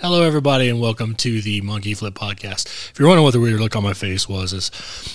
[0.00, 2.66] Hello, everybody, and welcome to the Monkey Flip Podcast.
[2.66, 4.70] If you're wondering what the weird look on my face was, is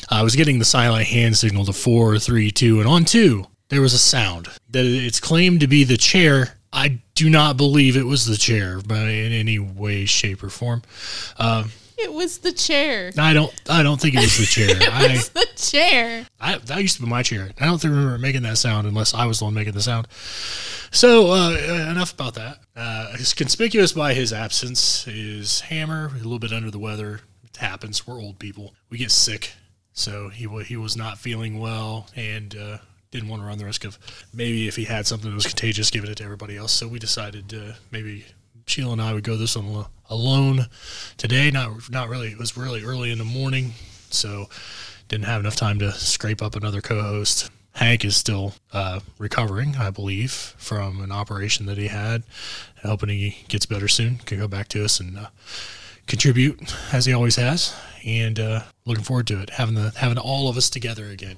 [0.09, 3.79] I was getting the silent hand signal to four, three, two, and on two, there
[3.79, 6.57] was a sound that it's claimed to be the chair.
[6.73, 10.81] I do not believe it was the chair, but in any way, shape, or form.
[11.38, 11.63] Uh,
[12.04, 13.12] It was the chair.
[13.17, 13.54] I don't.
[13.69, 14.78] I don't think it was the chair.
[14.92, 16.27] I, was the chair.
[16.40, 17.52] I that used to be my chair.
[17.59, 19.81] I don't think I remember making that sound unless I was the one making the
[19.81, 20.08] sound.
[20.91, 21.52] So uh,
[21.90, 22.59] enough about that.
[22.76, 25.05] Uh, conspicuous by his absence.
[25.05, 27.22] His hammer, a little bit under the weather.
[27.44, 28.05] It happens.
[28.05, 28.74] We're old people.
[28.90, 29.54] We get sick.
[29.94, 32.77] So he he was not feeling well and uh,
[33.12, 33.98] didn't want to run the risk of
[34.34, 36.74] maybe if he had something that was contagious, giving it to everybody else.
[36.74, 38.26] So we decided uh, maybe
[38.66, 40.67] Sheila and I would go this one alo- alone
[41.17, 41.52] today.
[41.52, 42.30] Not not really.
[42.30, 43.73] It was really early in the morning,
[44.09, 44.48] so
[45.08, 47.49] didn't have enough time to scrape up another co-host.
[47.73, 52.23] Hank is still uh, recovering, I believe, from an operation that he had.
[52.84, 54.18] Hoping he gets better soon.
[54.18, 55.27] Can go back to us and uh,
[56.05, 57.76] contribute as he always has.
[58.05, 61.38] And uh, looking forward to it, having the having all of us together again.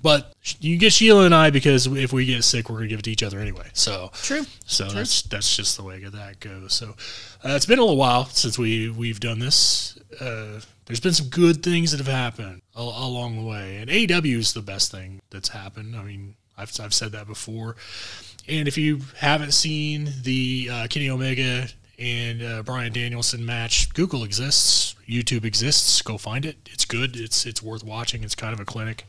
[0.00, 3.02] But you get Sheila and I because if we get sick, we're gonna give it
[3.02, 3.68] to each other anyway.
[3.72, 4.44] So True.
[4.64, 6.74] so that's that's just the way that goes.
[6.74, 6.90] So
[7.44, 9.98] uh, it's been a little while since we we've done this.
[10.20, 14.38] Uh, there's been some good things that have happened al- along the way, and AEW
[14.38, 15.96] is the best thing that's happened.
[15.96, 17.76] I mean, I've I've said that before.
[18.48, 21.66] And if you haven't seen the uh, Kenny Omega
[21.98, 26.00] and uh, Bryan Danielson match, Google exists, YouTube exists.
[26.02, 26.56] Go find it.
[26.72, 27.16] It's good.
[27.16, 28.22] It's it's worth watching.
[28.22, 29.04] It's kind of a clinic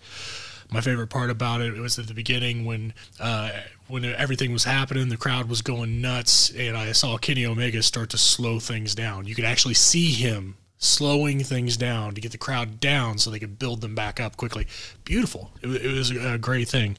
[0.72, 3.52] my favorite part about it was at the beginning when uh,
[3.88, 8.12] when everything was happening, the crowd was going nuts, and I saw Kenny Omega start
[8.12, 9.26] to slow things down.
[9.26, 13.40] You could actually see him slowing things down to get the crowd down so they
[13.40, 14.68] could build them back up quickly.
[15.04, 15.52] Beautiful.
[15.62, 16.98] It, it was a great thing.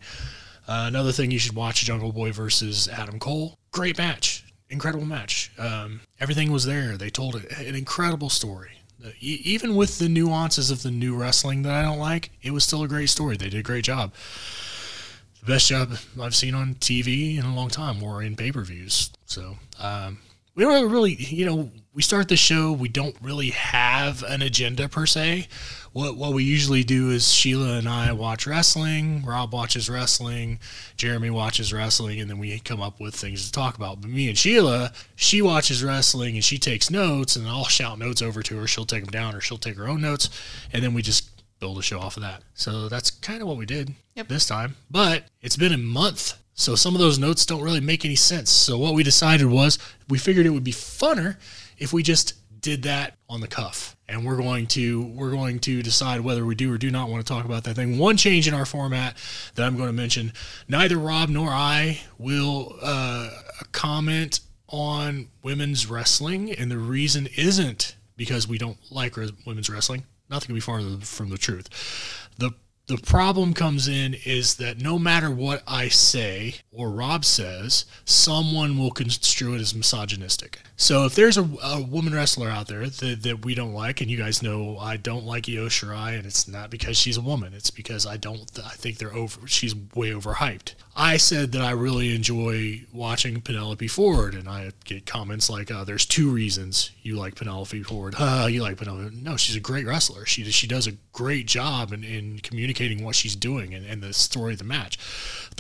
[0.69, 3.57] Uh, another thing you should watch: Jungle Boy versus Adam Cole.
[3.71, 5.53] Great match, incredible match.
[5.59, 6.97] Um, everything was there.
[6.97, 8.80] They told it an incredible story.
[9.21, 12.83] Even with the nuances of the new wrestling that I don't like, it was still
[12.83, 13.37] a great story.
[13.37, 14.13] They did a great job.
[15.41, 18.63] The best job I've seen on TV in a long time, or in pay per
[18.63, 19.11] views.
[19.27, 20.19] So um,
[20.55, 22.73] we don't really, you know, we start the show.
[22.73, 25.49] We don't really have an agenda per se.
[25.93, 29.25] What what we usually do is Sheila and I watch wrestling.
[29.25, 30.61] Rob watches wrestling.
[30.97, 34.01] Jeremy watches wrestling, and then we come up with things to talk about.
[34.01, 38.23] But me and Sheila, she watches wrestling and she takes notes, and I'll shout notes
[38.23, 38.67] over to her.
[38.69, 40.29] She'll take them down, or she'll take her own notes,
[40.73, 41.29] and then we just
[41.59, 42.43] build a show off of that.
[42.55, 44.29] So that's kind of what we did Yep.
[44.29, 44.77] this time.
[44.91, 48.51] But it's been a month, so some of those notes don't really make any sense.
[48.51, 49.79] So what we decided was
[50.09, 51.37] we figured it would be funner
[51.79, 53.97] if we just did that on the cuff.
[54.09, 57.25] And we're going to we're going to decide whether we do or do not want
[57.25, 57.97] to talk about that thing.
[57.97, 59.17] One change in our format
[59.55, 60.33] that I'm going to mention:
[60.69, 63.31] neither Rob nor I will uh,
[63.73, 70.05] comment on women's wrestling, and the reason isn't because we don't like women's wrestling.
[70.29, 71.69] Nothing could be farther from the truth.
[72.39, 72.53] The
[72.91, 78.77] the problem comes in is that no matter what I say or Rob says, someone
[78.77, 80.59] will construe it as misogynistic.
[80.77, 84.11] So if there's a, a woman wrestler out there that, that we don't like, and
[84.11, 87.55] you guys know I don't like Io Shirai, and it's not because she's a woman,
[87.55, 88.51] it's because I don't.
[88.59, 89.47] I think they're over.
[89.47, 90.75] She's way overhyped.
[90.97, 95.85] I said that I really enjoy watching Penelope Ford, and I get comments like, uh,
[95.85, 98.15] "There's two reasons you like Penelope Ford.
[98.19, 99.17] Uh, you like Penelope?
[99.17, 100.27] No, she's a great wrestler.
[100.27, 104.13] She she does a great job in, in communicating what she's doing and, and the
[104.13, 104.99] story of the match.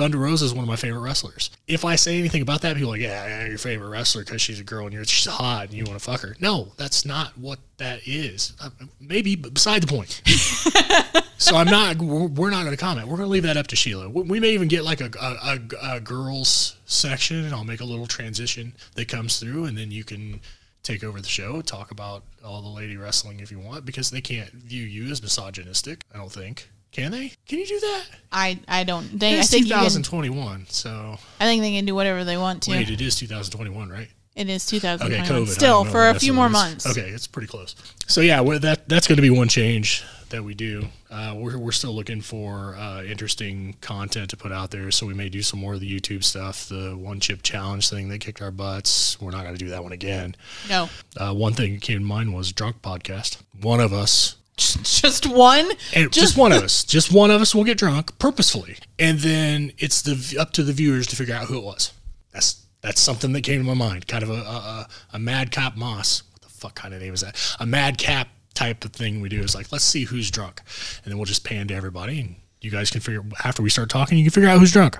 [0.01, 1.51] Thunder Rosa is one of my favorite wrestlers.
[1.69, 4.41] If I say anything about that, people are like, yeah, yeah your favorite wrestler because
[4.41, 6.37] she's a girl and you're she's hot and you want to fuck her.
[6.41, 8.55] No, that's not what that is.
[8.59, 10.23] Uh, maybe, but beside the point.
[11.41, 11.97] So I'm not.
[11.97, 13.09] We're we're not going to comment.
[13.09, 14.11] We're going to leave that up to Sheila.
[14.11, 17.81] We we may even get like a, a, a, a girls section, and I'll make
[17.81, 20.41] a little transition that comes through, and then you can
[20.83, 24.21] take over the show, talk about all the lady wrestling if you want, because they
[24.21, 26.05] can't view you as misogynistic.
[26.15, 26.69] I don't think.
[26.93, 27.33] Can they?
[27.47, 28.05] Can you do that?
[28.33, 29.19] I I don't.
[29.19, 32.37] They, I It's think you can, 2021, so I think they can do whatever they
[32.37, 32.71] want to.
[32.73, 34.09] wait, it is 2021, right?
[34.37, 35.47] It is Okay, 2021.
[35.47, 35.49] COVID.
[35.53, 36.87] Still for a few more months.
[36.87, 37.75] Okay, it's pretty close.
[38.07, 40.87] So yeah, well, that that's going to be one change that we do.
[41.11, 45.15] Uh, we're we're still looking for uh, interesting content to put out there, so we
[45.15, 46.69] may do some more of the YouTube stuff.
[46.69, 49.21] The one chip challenge thing that kicked our butts.
[49.21, 50.35] We're not going to do that one again.
[50.69, 53.39] No, Uh, one thing that came to mind was drunk podcast.
[53.61, 55.71] One of us just one.
[55.95, 59.73] and just, one of us, just one of us will get drunk purposefully, and then
[59.79, 61.93] it's the up to the viewers to figure out who it was.
[62.33, 64.07] That's that's something that came to my mind.
[64.07, 66.23] Kind of a a, a, a mad cop moss.
[66.33, 67.37] What the fuck kind of name is that?
[67.59, 70.61] A mad cap type of thing we do is like let's see who's drunk,
[71.05, 73.89] and then we'll just pan to everybody, and you guys can figure after we start
[73.89, 74.99] talking, you can figure out who's drunk.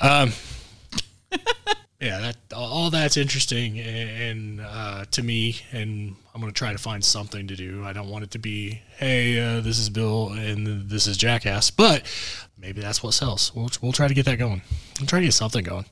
[0.00, 0.32] Um,
[2.00, 7.04] yeah, that all that's interesting and uh, to me, and I'm gonna try to find
[7.04, 7.84] something to do.
[7.84, 11.70] I don't want it to be, hey, uh, this is Bill and this is Jackass,
[11.70, 12.02] but
[12.58, 13.54] maybe that's what sells.
[13.54, 14.62] We'll we'll try to get that going.
[14.98, 15.86] We'll try to get something going.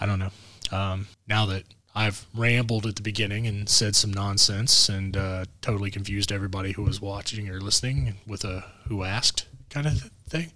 [0.00, 0.30] I don't know.
[0.70, 1.64] Um, now that
[1.94, 6.82] I've rambled at the beginning and said some nonsense and uh, totally confused everybody who
[6.82, 10.52] was watching or listening with a who asked kind of thing.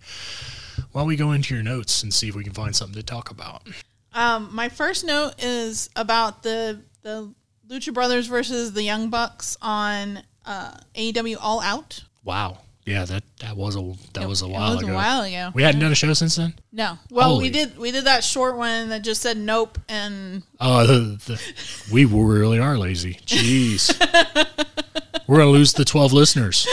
[0.92, 3.02] Why don't we go into your notes and see if we can find something to
[3.02, 3.62] talk about?
[4.12, 7.32] Um, my first note is about the the
[7.68, 12.02] Lucha Brothers versus the Young Bucks on uh, AEW All Out.
[12.24, 12.58] Wow.
[12.86, 14.92] Yeah, that that was a that was a It while was ago.
[14.92, 15.50] a while ago.
[15.54, 16.54] We hadn't done a show since then.
[16.72, 16.98] No.
[17.10, 17.42] Well, Holy.
[17.44, 21.40] we did we did that short one that just said nope and Oh, the,
[21.92, 23.14] we really are lazy.
[23.26, 23.94] Jeez,
[25.28, 26.66] we're gonna lose the twelve listeners.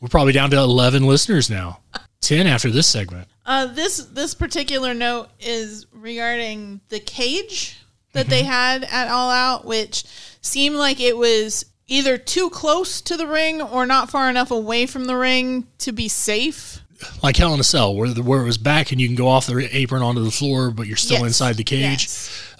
[0.00, 1.80] We're probably down to eleven listeners now.
[2.20, 3.28] Ten after this segment.
[3.48, 7.78] Uh, this this particular note is regarding the cage
[8.12, 10.04] that they had at All Out, which
[10.42, 14.84] seemed like it was either too close to the ring or not far enough away
[14.84, 16.80] from the ring to be safe.
[17.22, 19.28] Like Hell in a Cell, where the, where it was back and you can go
[19.28, 21.28] off the apron onto the floor, but you're still Yes.
[21.28, 22.04] inside the cage.
[22.04, 22.58] Yes.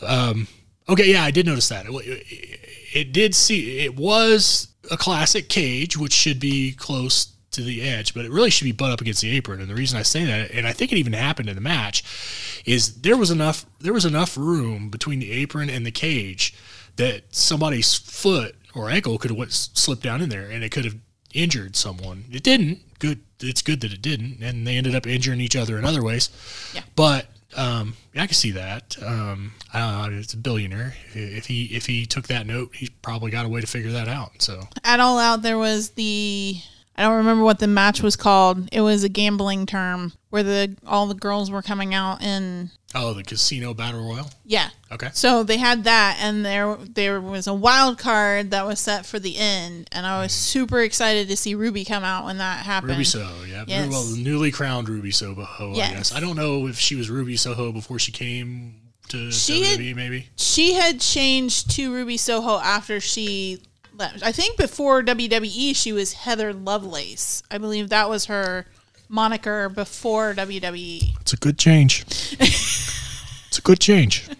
[0.88, 1.84] Okay, yeah, I did notice that.
[1.86, 2.60] It, it,
[2.94, 8.14] it did see it was a classic cage, which should be close to the edge,
[8.14, 9.60] but it really should be butt up against the apron.
[9.60, 12.62] And the reason I say that, and I think it even happened in the match,
[12.64, 16.54] is there was enough there was enough room between the apron and the cage
[16.96, 20.96] that somebody's foot or ankle could have slipped down in there, and it could have
[21.34, 22.24] injured someone.
[22.30, 22.98] It didn't.
[22.98, 23.20] Good.
[23.40, 26.30] It's good that it didn't, and they ended up injuring each other in other ways.
[26.74, 26.82] Yeah.
[26.96, 27.26] But
[27.56, 28.96] um, yeah, I can see that.
[29.04, 30.18] Um, I don't know.
[30.18, 30.94] It's a billionaire.
[31.12, 34.08] If he if he took that note, he's probably got a way to figure that
[34.08, 34.42] out.
[34.42, 36.56] So At All Out, there was the
[36.98, 38.68] I don't remember what the match was called.
[38.72, 43.14] It was a gambling term where the all the girls were coming out and oh,
[43.14, 44.28] the casino battle royal.
[44.44, 44.70] yeah.
[44.90, 45.10] Okay.
[45.12, 49.20] So they had that, and there there was a wild card that was set for
[49.20, 50.34] the end, and I was mm.
[50.34, 52.90] super excited to see Ruby come out when that happened.
[52.90, 53.64] Ruby Soho, yeah.
[53.68, 53.90] Yes.
[53.90, 55.92] Well, newly crowned Ruby Soho, I Yes.
[55.92, 56.14] guess.
[56.14, 58.74] I don't know if she was Ruby Soho before she came
[59.10, 60.30] to She had- maybe.
[60.36, 63.60] She had changed to Ruby Soho after she.
[64.00, 67.42] I think before WWE, she was Heather Lovelace.
[67.50, 68.66] I believe that was her
[69.08, 70.34] moniker before.
[70.34, 71.20] WWE.
[71.20, 72.04] It's a good change.
[72.38, 74.28] it's a good change.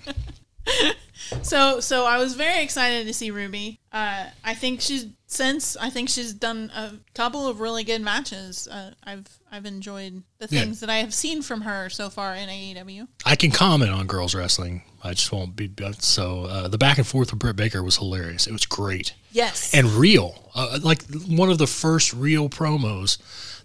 [1.42, 3.80] So so I was very excited to see Ruby.
[3.92, 8.66] Uh, I think she's since I think she's done a couple of really good matches.
[8.66, 10.60] Uh, I've I've enjoyed the Yeah.
[10.62, 13.06] things that I have seen from her so far in AEW.
[13.26, 14.82] I can comment on girls wrestling.
[15.04, 15.70] I just won't be.
[16.00, 18.46] So uh, the back and forth with Britt Baker was hilarious.
[18.46, 19.14] It was great.
[19.30, 19.72] Yes.
[19.74, 20.50] and real.
[20.54, 23.18] Uh, like one of the first real promos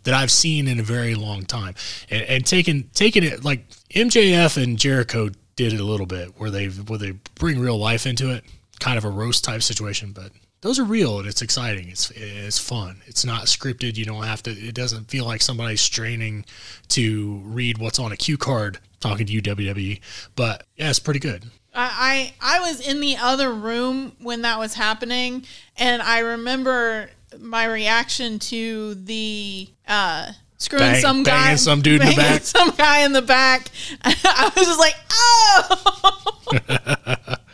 [0.04, 1.76] that I've seen in a very long time.
[2.10, 3.66] And, and taking taking it like
[3.96, 8.06] MJF and Jericho did it a little bit where they where they bring real life
[8.06, 8.44] into it,
[8.82, 10.32] kind of a roast type situation, but
[10.64, 11.90] those are real and it's exciting.
[11.90, 13.02] It's it's fun.
[13.06, 13.98] It's not scripted.
[13.98, 14.52] You don't have to.
[14.52, 16.46] It doesn't feel like somebody's straining
[16.90, 20.00] to read what's on a cue card talking to you WWE.
[20.36, 21.46] But yeah, it's pretty good.
[21.76, 25.44] I, I was in the other room when that was happening,
[25.76, 32.10] and I remember my reaction to the uh, screwing Bang- some guy, some dude in
[32.10, 32.44] the back.
[32.44, 33.70] some guy in the back.
[34.04, 35.80] I was just like, oh.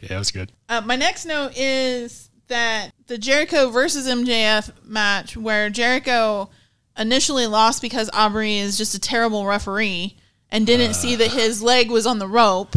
[0.00, 0.52] Yeah, it was good.
[0.68, 6.50] Uh, my next note is that the Jericho versus MJF match, where Jericho
[6.98, 10.16] initially lost because Aubrey is just a terrible referee
[10.50, 12.74] and didn't see that his leg was on the rope.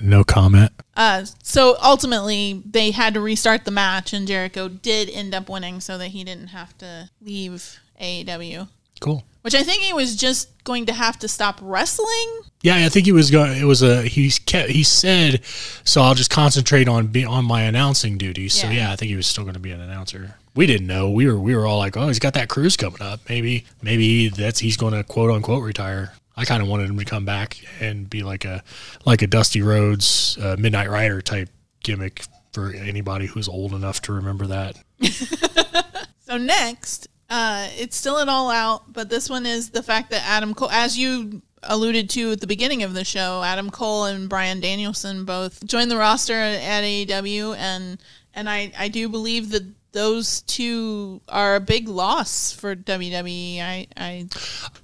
[0.00, 0.72] No comment.
[0.96, 5.80] Uh, so ultimately, they had to restart the match, and Jericho did end up winning,
[5.80, 8.68] so that he didn't have to leave AEW.
[9.00, 9.24] Cool.
[9.44, 12.40] Which I think he was just going to have to stop wrestling.
[12.62, 13.58] Yeah, I think he was going.
[13.58, 15.44] It was a he kept he said,
[15.84, 18.54] so I'll just concentrate on be on my announcing duties.
[18.54, 18.72] So Yeah.
[18.72, 20.36] yeah, I think he was still going to be an announcer.
[20.54, 21.10] We didn't know.
[21.10, 23.20] We were we were all like, oh, he's got that cruise coming up.
[23.28, 26.14] Maybe maybe that's he's going to quote unquote retire.
[26.38, 28.64] I kind of wanted him to come back and be like a
[29.04, 31.50] like a Dusty Rhodes uh, Midnight Rider type
[31.82, 32.24] gimmick
[32.54, 34.78] for anybody who's old enough to remember that.
[36.26, 40.22] So next, uh, it's still an all out, but this one is the fact that
[40.24, 44.28] Adam Cole, as you alluded to at the beginning of the show, Adam Cole and
[44.28, 47.98] Bryan Danielson both joined the roster at AEW, and
[48.34, 53.60] and I I do believe that those two are a big loss for WWE.
[53.60, 54.28] I I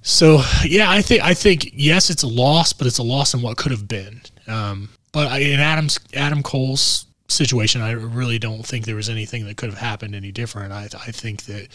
[0.01, 3.41] So yeah, I think I think yes, it's a loss, but it's a loss in
[3.41, 4.21] what could have been.
[4.47, 9.45] Um, but I, in Adam's Adam Cole's situation, I really don't think there was anything
[9.45, 10.73] that could have happened any different.
[10.73, 11.67] I I think that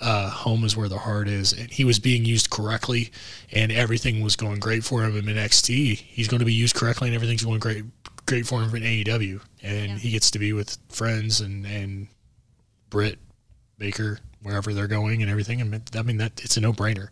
[0.00, 3.10] uh, home is where the heart is, and he was being used correctly,
[3.52, 5.96] and everything was going great for him in NXT.
[5.96, 7.84] He's going to be used correctly, and everything's going great,
[8.26, 9.98] great for him in AEW, and Yeah.
[9.98, 12.08] he gets to be with friends and and
[12.90, 13.18] Britt
[13.78, 15.60] Baker wherever they're going and everything.
[15.60, 17.08] And I mean that it's a no brainer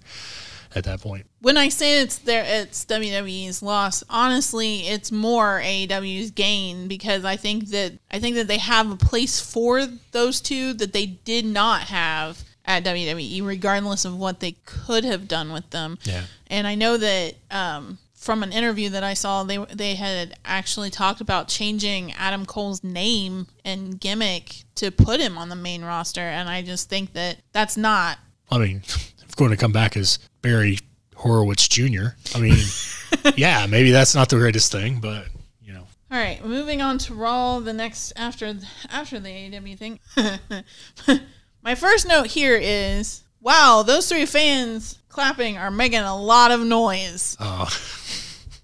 [0.75, 1.27] at that point.
[1.41, 7.37] when I say it's their it's WWE's loss, honestly, it's more AEW's gain because I
[7.37, 11.45] think that I think that they have a place for those two that they did
[11.45, 15.99] not have at WWE, regardless of what they could have done with them.
[16.03, 16.25] Yeah.
[16.49, 20.91] And I know that um, from an interview that I saw, they they had actually
[20.91, 26.21] talked about changing Adam Cole's name and gimmick to put him on the main roster,
[26.21, 28.19] and I just think that that's not
[28.51, 30.79] I mean, if going to come back as Barry
[31.15, 32.59] Horowitz Jr., I mean,
[33.37, 35.27] yeah, maybe that's not the greatest thing, but
[35.63, 37.61] you know, All right, moving on to Raw.
[37.61, 38.55] The next after
[38.91, 40.01] after the AEW thing.
[41.67, 46.61] My first note here is, wow, those three fans clapping are making a lot of
[46.61, 47.37] noise.
[47.41, 47.69] oh.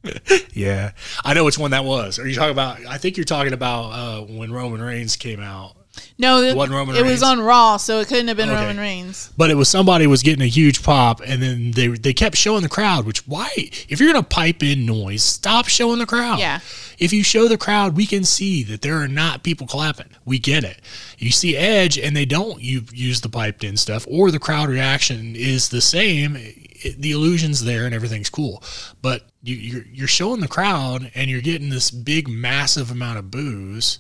[0.52, 0.92] yeah,
[1.25, 2.21] I know which one that was.
[2.21, 2.87] Are you talking about?
[2.87, 5.75] I think you're talking about uh, when Roman Reigns came out,
[6.16, 8.61] No, it, wasn't Roman it was on Raw, so it couldn't have been Okay.
[8.61, 9.32] Roman Reigns.
[9.37, 12.62] but it was somebody was getting a huge pop, and then they they kept showing
[12.62, 13.04] the crowd.
[13.04, 16.38] Which why, if you're gonna pipe in noise, stop showing the crowd.
[16.38, 16.61] Yeah.
[17.02, 20.11] If you show the crowd, we can see that there are not people clapping.
[20.25, 20.80] We get it.
[21.18, 24.68] You see Edge, and they don't you use the piped in stuff, or the crowd
[24.68, 26.35] reaction is the same.
[26.35, 28.62] The illusion's there, and everything's cool.
[29.02, 33.99] But you, you're showing the crowd, and you're getting this big, massive amount of boos.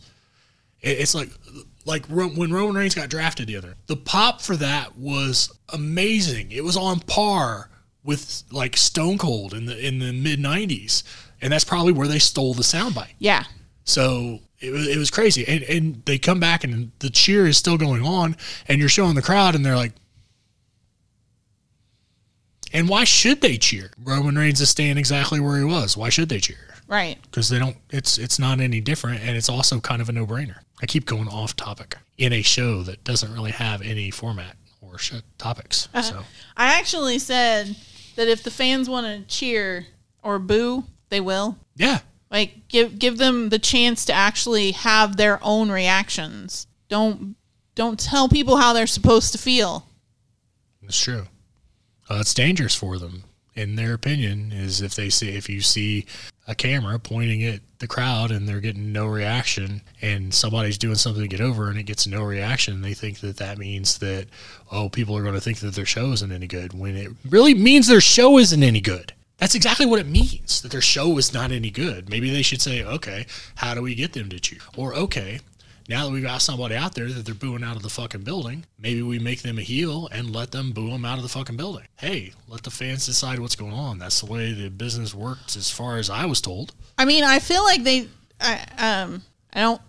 [0.80, 1.30] It- It's like
[1.84, 3.74] like when Roman Reigns got drafted the other.
[3.88, 6.52] The pop for that was amazing.
[6.52, 7.68] It was on par
[8.04, 11.02] with like Stone Cold in the in the mid '90s,
[11.42, 13.12] and that's probably where they stole the soundbite.
[13.18, 13.44] Yeah,
[13.84, 17.56] So it was it was crazy, and and they come back and the cheer is
[17.56, 18.36] still going on,
[18.68, 19.92] and you're showing the crowd, and they're like.
[22.74, 23.90] And why should they cheer?
[24.02, 25.94] Roman Reigns is staying exactly where he was.
[25.94, 26.72] Why should they cheer?
[26.88, 27.18] right.
[27.22, 30.56] because they don't it's it's not any different and it's also kind of a no-brainer
[30.82, 34.98] i keep going off topic in a show that doesn't really have any format or
[35.38, 36.02] topics uh-huh.
[36.02, 36.22] so
[36.56, 37.74] I actually said
[38.16, 39.86] that if the fans want to cheer
[40.22, 41.56] or boo, they will.
[41.76, 42.00] yeah
[42.30, 46.66] Like give give them the chance to actually have their own reactions.
[46.88, 47.36] Don't
[47.74, 49.86] don't tell people how they're supposed to feel.
[50.82, 51.26] it's true
[52.10, 56.04] uh, it's dangerous for them in their opinion is if they see if you see
[56.48, 61.22] a camera pointing at the crowd and they're getting no reaction and somebody's doing something
[61.22, 64.26] to get over and it gets no reaction they think that that means that
[64.70, 67.54] oh people are going to think that their show isn't any good when it really
[67.54, 69.12] means their show isn't any good
[69.42, 72.62] that's exactly what it means that their show is not any good maybe they should
[72.62, 75.40] say okay how do we get them to cheer or okay
[75.88, 78.64] now that we've got somebody out there that they're booing out of the fucking building,
[78.78, 81.56] maybe we make them a heel and let them boo them out of the fucking
[81.56, 81.86] building.
[81.96, 83.98] Hey, let the fans decide what's going on.
[83.98, 86.72] That's the way the business works, as far as I was told.
[86.98, 88.08] I mean, I feel like they.
[88.40, 89.22] I um.
[89.52, 89.82] I don't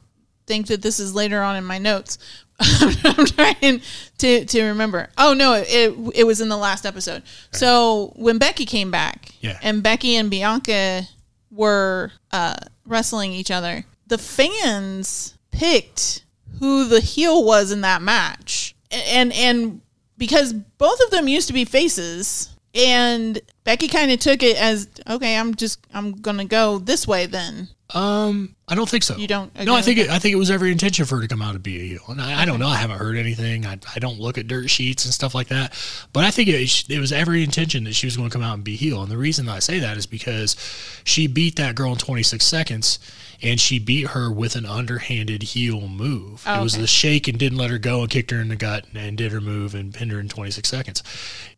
[0.46, 2.18] think that this is later on in my notes.
[3.04, 3.82] I'm trying
[4.20, 5.10] to to remember.
[5.18, 7.24] Oh no, it it was in the last episode.
[7.52, 9.58] So when Becky came back, Yeah.
[9.62, 11.04] and Becky and Bianca
[11.52, 12.56] were uh,
[12.86, 16.24] wrestling each other, the fans picked
[16.60, 19.82] who the heel was in that match, and and
[20.18, 22.50] because both of them used to be faces.
[22.76, 25.38] And Becky kind of took it as okay.
[25.38, 27.68] I'm just I'm gonna go this way then.
[27.90, 29.16] Um, I don't think so.
[29.16, 31.28] You don't No, I think it, I think it was every intention for her to
[31.28, 32.02] come out and be a heel.
[32.08, 32.68] And I, I don't know.
[32.68, 33.66] I haven't heard anything.
[33.66, 35.74] I, I don't look at dirt sheets and stuff like that.
[36.12, 38.56] But I think it, it was every intention that she was going to come out
[38.56, 39.04] and be heel.
[39.04, 40.56] And the reason that I say that is because
[41.04, 43.00] she beat that girl in 26 seconds,
[43.44, 46.44] and she beat her with an underhanded heel move.
[46.48, 46.82] Oh, it was okay.
[46.82, 49.32] the shake and didn't let her go and kicked her in the gut and did
[49.34, 51.04] her move and pinned her in 26 seconds.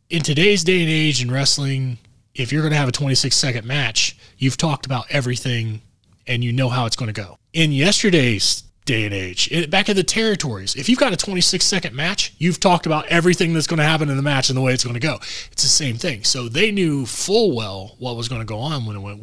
[0.10, 2.00] In today's day and age in wrestling,
[2.34, 5.82] if you're going to have a 26 second match, you've talked about everything
[6.28, 7.38] and you know how it's going to go.
[7.54, 11.66] In yesterday's day and age, it, back in the territories, if you've got a 26
[11.66, 14.62] second match, you've talked about everything that's going to happen in the match and the
[14.62, 15.16] way it's going to go.
[15.52, 16.24] It's the same thing.
[16.24, 19.22] So they knew full well what was going to go on when it went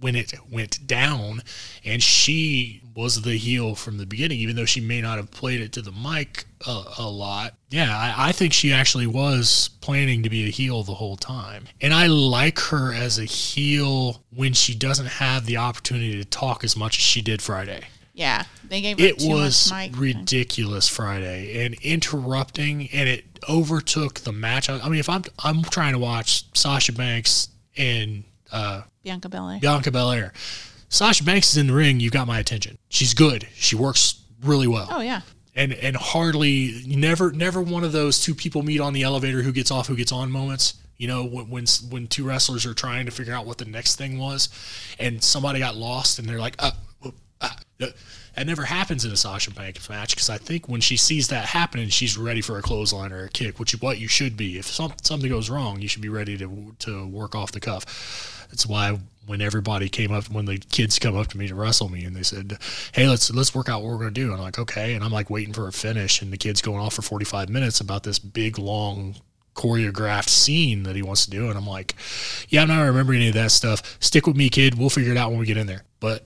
[0.00, 1.42] when it, went down,
[1.84, 5.60] and she was the heel from the beginning, even though she may not have played
[5.60, 7.54] it to the mic a, a lot.
[7.70, 11.64] Yeah, I, I think she actually was planning to be a heel the whole time.
[11.80, 16.64] And I like her as a heel when she doesn't have the opportunity to talk
[16.64, 17.84] as much as she did Friday.
[18.18, 24.68] Yeah, they gave It was ridiculous Friday and interrupting, and it overtook the match.
[24.68, 29.60] I I mean, if I'm I'm trying to watch Sasha Banks and uh, Bianca Belair.
[29.60, 30.32] Bianca Belair,
[30.88, 32.00] Sasha Banks is in the ring.
[32.00, 32.78] You've got my attention.
[32.88, 33.46] She's good.
[33.54, 35.20] She works really well Oh yeah,
[35.54, 39.52] and and hardly never never one of those two people meet on the elevator who
[39.52, 40.74] gets off who gets on moments.
[40.96, 43.94] You know, when when when two wrestlers are trying to figure out what the next
[43.94, 44.48] thing was,
[44.98, 46.72] and somebody got lost, and they're like, uh,
[47.40, 51.28] uh, that never happens in a Sasha Banks match because I think when she sees
[51.28, 54.36] that happening, she's ready for a clothesline or a kick, which is what you should
[54.36, 54.58] be.
[54.58, 58.46] If some, something goes wrong, you should be ready to to work off the cuff.
[58.50, 61.88] That's why when everybody came up, when the kids come up to me to wrestle
[61.88, 62.58] me, and they said,
[62.92, 65.12] "Hey, let's let's work out what we're gonna do," and I'm like, "Okay," and I'm
[65.12, 68.18] like waiting for a finish, and the kid's going off for 45 minutes about this
[68.18, 69.16] big long
[69.54, 71.48] choreographed scene that he wants to do.
[71.48, 71.96] And I'm like,
[72.48, 73.96] yeah, I'm not remembering any of that stuff.
[73.98, 74.78] Stick with me, kid.
[74.78, 75.82] We'll figure it out when we get in there.
[75.98, 76.22] But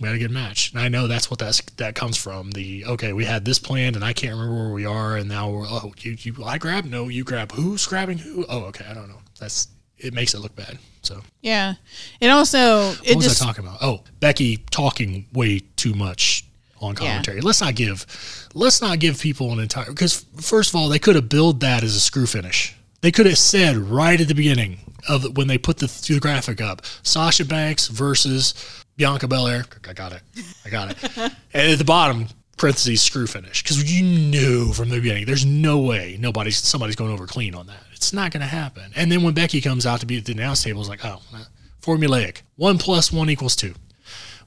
[0.00, 0.72] we had a good match.
[0.72, 2.50] And I know that's what that's that comes from.
[2.52, 5.50] The okay, we had this planned and I can't remember where we are and now
[5.50, 8.44] we're oh you, you I grab no, you grab who's grabbing who?
[8.48, 9.20] Oh, okay, I don't know.
[9.38, 10.78] That's it makes it look bad.
[11.02, 11.74] So Yeah.
[12.20, 13.78] It also what it was just I talking about?
[13.80, 16.44] Oh, Becky talking way too much
[16.80, 17.40] on commentary.
[17.40, 18.06] Let's not give
[18.54, 21.82] let's not give people an entire because first of all, they could have billed that
[21.82, 22.74] as a screw finish.
[23.00, 24.78] They could have said right at the beginning
[25.08, 28.54] of when they put the, the graphic up, Sasha Banks versus
[28.98, 29.64] Bianca Belair.
[29.88, 30.22] I got it.
[30.66, 31.16] I got it.
[31.54, 32.26] and at the bottom,
[32.58, 37.12] parentheses screw finish because you knew from the beginning there's no way nobody's somebody's going
[37.12, 37.80] over clean on that.
[37.94, 38.92] It's not going to happen.
[38.94, 41.22] And then when Becky comes out to be at the announce table, it's like, oh,
[41.80, 42.42] formulaic.
[42.56, 43.74] One plus one equals two.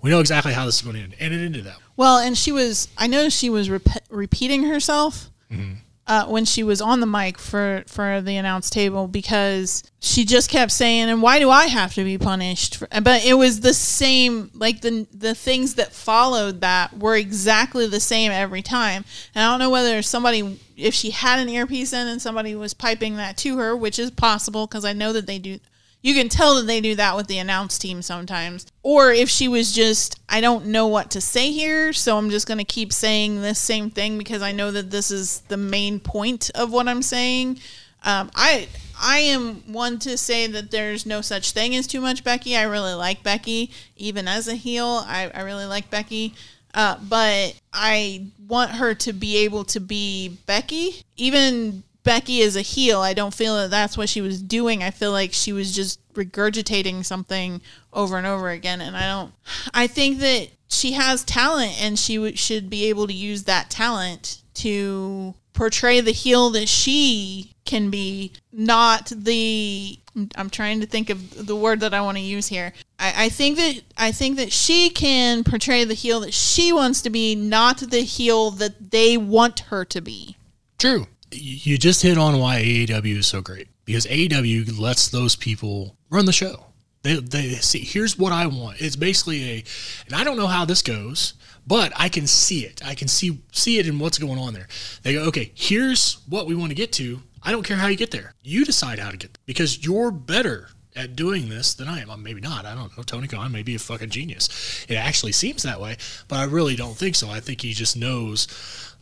[0.02, 1.78] We know exactly how this is going to end, and it ended that.
[1.78, 1.84] way.
[1.96, 5.76] Well, and she was, I know she was rep- repeating herself mm-hmm.
[6.12, 10.50] Uh, when she was on the mic for, for the announce table because she just
[10.50, 12.76] kept saying, and why do I have to be punished?
[12.76, 17.88] For, but it was the same, like the, the things that followed that were exactly
[17.88, 19.06] the same every time.
[19.34, 22.74] And I don't know whether somebody, if she had an earpiece in and somebody was
[22.74, 25.60] piping that to her, which is possible because I know that they do
[26.02, 28.66] you can tell that they do that with the announce team sometimes.
[28.84, 32.48] Or if she was just, I don't know what to say here, so I'm just
[32.48, 36.00] going to keep saying this same thing because I know that this is the main
[36.00, 37.60] point of what I'm saying.
[38.04, 38.68] Um, I
[39.00, 42.56] I am one to say that there's no such thing as too much Becky.
[42.56, 45.04] I really like Becky, even as a heel.
[45.08, 46.34] I, I really like Becky.
[46.74, 51.04] Uh, but I want her to be able to be Becky.
[51.18, 54.84] Even Becky is a heel, I don't feel that that's what she was doing.
[54.84, 57.62] I feel like she was just regurgitating something
[57.94, 58.82] over and over again.
[58.82, 59.34] And I don't,
[59.74, 63.70] I think that she has talent and she w- should be able to use that
[63.70, 69.98] talent to portray the heel that she can be, not the.
[70.36, 72.74] I'm trying to think of the word that I want to use here.
[73.00, 77.02] I, I think that I think that she can portray the heel that she wants
[77.04, 80.36] to be, not the heel that they want her to be.
[80.78, 81.08] True.
[81.32, 86.26] You just hit on why AEW is so great because AEW lets those people run
[86.26, 86.66] the show.
[87.04, 88.82] They, they see here's what I want.
[88.82, 89.64] It's basically a,
[90.06, 91.34] and I don't know how this goes,
[91.66, 92.82] but I can see it.
[92.86, 94.68] I can see see it in what's going on there.
[95.04, 97.22] They go, okay, here's what we want to get to.
[97.44, 98.36] I don't care how you get there.
[98.44, 102.10] You decide how to get there because you're better at doing this than I am.
[102.10, 102.66] Well, maybe not.
[102.66, 103.04] I don't know.
[103.04, 104.86] Tony Khan may be a fucking genius.
[104.90, 107.30] It actually seems that way, but I really don't think so.
[107.30, 108.48] I think he just knows,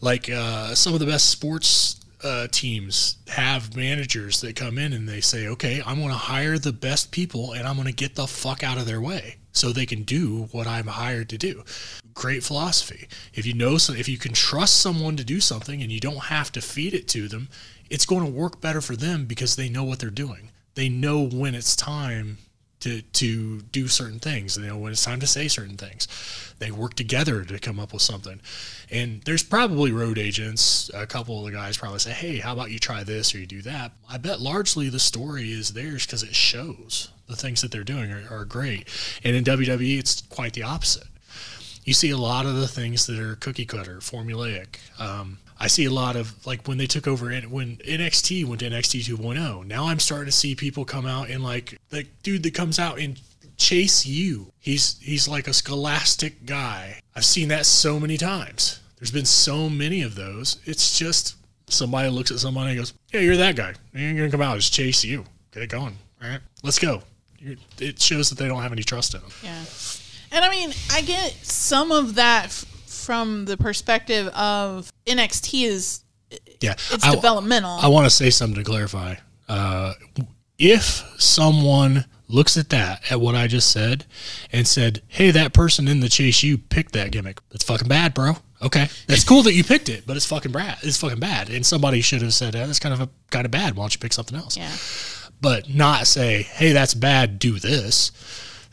[0.02, 5.08] like uh, some of the best sports uh, teams have managers that come in and
[5.08, 8.16] they say, okay, I'm going to hire the best people and I'm going to get
[8.16, 11.64] the fuck out of their way so they can do what I'm hired to do.
[12.14, 13.08] Great philosophy.
[13.34, 16.26] If you know, so if you can trust someone to do something and you don't
[16.26, 17.50] have to feed it to them,
[17.90, 20.52] it's going to work better for them because they know what they're doing.
[20.76, 22.38] They know when it's time
[22.82, 24.56] to to do certain things.
[24.56, 26.08] They know when it's time to say certain things.
[26.60, 28.42] They work together to come up with something.
[28.92, 30.90] And there's probably road agents.
[30.94, 33.46] A couple of the guys probably say, "Hey, how about you try this or you
[33.46, 37.72] do that?" I bet largely the story is theirs because it shows the things that
[37.72, 38.88] they're doing are, are great.
[39.24, 41.08] And in WWE, it's quite the opposite.
[41.86, 44.78] You see a lot of the things that are cookie cutter, formulaic.
[45.00, 48.62] Um, I see a lot of like when they took over it when NXT went
[48.62, 49.66] to NXT 2.0.
[49.66, 53.00] Now I'm starting to see people come out and like the dude that comes out
[53.00, 53.20] and
[53.58, 54.52] chase you.
[54.60, 57.02] He's he's like a scholastic guy.
[57.16, 58.80] I've seen that so many times.
[58.98, 60.60] There's been so many of those.
[60.66, 61.36] It's just
[61.68, 63.74] somebody looks at somebody and goes, "Yeah, you're that guy.
[63.94, 65.26] You're gonna come out and just chase you.
[65.52, 65.98] Get it going.
[66.22, 67.04] All right, let's go."
[67.80, 69.32] It shows that they don't have any trust in them.
[69.44, 69.64] Yeah.
[70.32, 72.64] And I mean, I get some of that
[73.10, 76.02] from the perspective of NXT is
[76.62, 77.80] Yeah, it's I- developmental.
[77.82, 79.16] I want to say something to clarify.
[79.48, 79.94] Uh,
[80.60, 84.06] if someone looks at that, at what I just said,
[84.54, 88.14] and said, "Hey, that person in the Chase U picked that gimmick," that's fucking bad,
[88.14, 88.38] bro.
[88.62, 90.78] Okay, that's cool that you picked it, but it's fucking bad.
[90.84, 93.50] It's fucking bad, and somebody should have said, "Eh, "That's kind of a kind of
[93.52, 93.76] bad.
[93.76, 94.70] Why don't you pick something else?" yeah.
[95.42, 97.40] But not say, "Hey, that's bad.
[97.40, 98.12] Do this."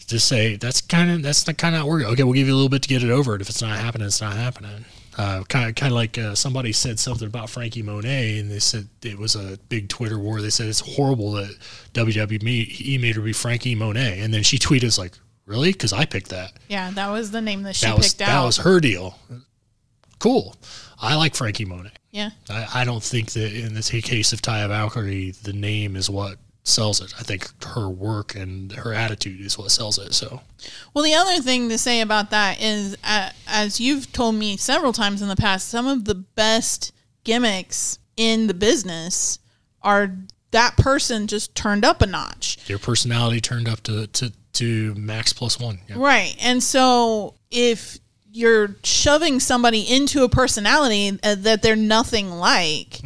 [0.06, 2.04] Just say that's kind of that's the kind of work.
[2.04, 3.40] Okay, we'll give you a little bit to get it over it.
[3.40, 4.84] If it's not happening, it's not happening.
[5.18, 8.58] Uh, kind of, kind of like uh, somebody said something about Franky Monet, and they
[8.58, 10.42] said it was a big Twitter war.
[10.42, 11.56] They said it's horrible that
[11.94, 15.12] WWE made her be Franky Monet, and then she tweeted, "It's like,
[15.46, 15.72] really?
[15.72, 16.52] Because I picked that.
[16.68, 18.40] Yeah, that was the name that she That was picked that out.
[18.42, 19.18] That was her deal.
[20.18, 20.54] Cool.
[21.00, 21.90] I like Franky Monet.
[22.10, 22.30] yeah.
[22.48, 26.36] I, I don't think that in this case of Taya Valkyrie, the name is what
[26.66, 27.14] sells it.
[27.18, 30.12] I think her work and her attitude is what sells it.
[30.14, 30.40] So
[30.92, 34.92] Well, the other thing to say about that is, uh, as you've told me several
[34.92, 36.92] times in the past, some of the best
[37.24, 39.38] gimmicks in the business
[39.82, 40.16] are
[40.50, 42.58] that person just turned up a notch.
[42.68, 45.78] your personality turned up to to, to max plus one.
[45.88, 45.96] Yeah.
[45.98, 46.36] Right.
[46.40, 47.98] And so if
[48.32, 53.00] you're shoving somebody into a personality uh, that they're nothing like,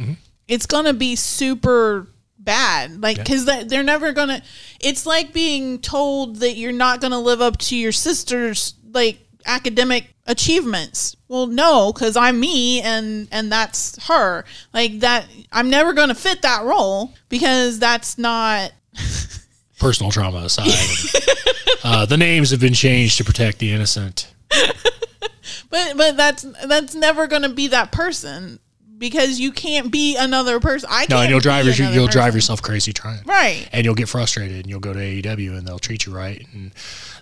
[0.47, 2.07] it's going to be super
[2.43, 3.01] bad.
[3.01, 4.41] Like, because they're never to,
[4.79, 10.13] it's like being told that you're not to live up to your sister's, like, academic
[10.27, 16.15] achievements well no because i'm me and and that's her like that i'm never to
[16.15, 18.71] fit that role because that's not
[19.81, 20.69] Personal trauma aside,
[21.83, 24.31] uh, the names have been changed to protect the innocent.
[25.71, 28.59] But but that's that's never to be that person
[29.01, 30.87] because you can't be another person.
[30.89, 31.09] I can't.
[31.09, 33.23] No, and you'll drive your, you'll drive yourself crazy trying.
[33.25, 33.67] right.
[33.73, 36.71] and you'll get frustrated and you'll go to AEW and they'll treat you right and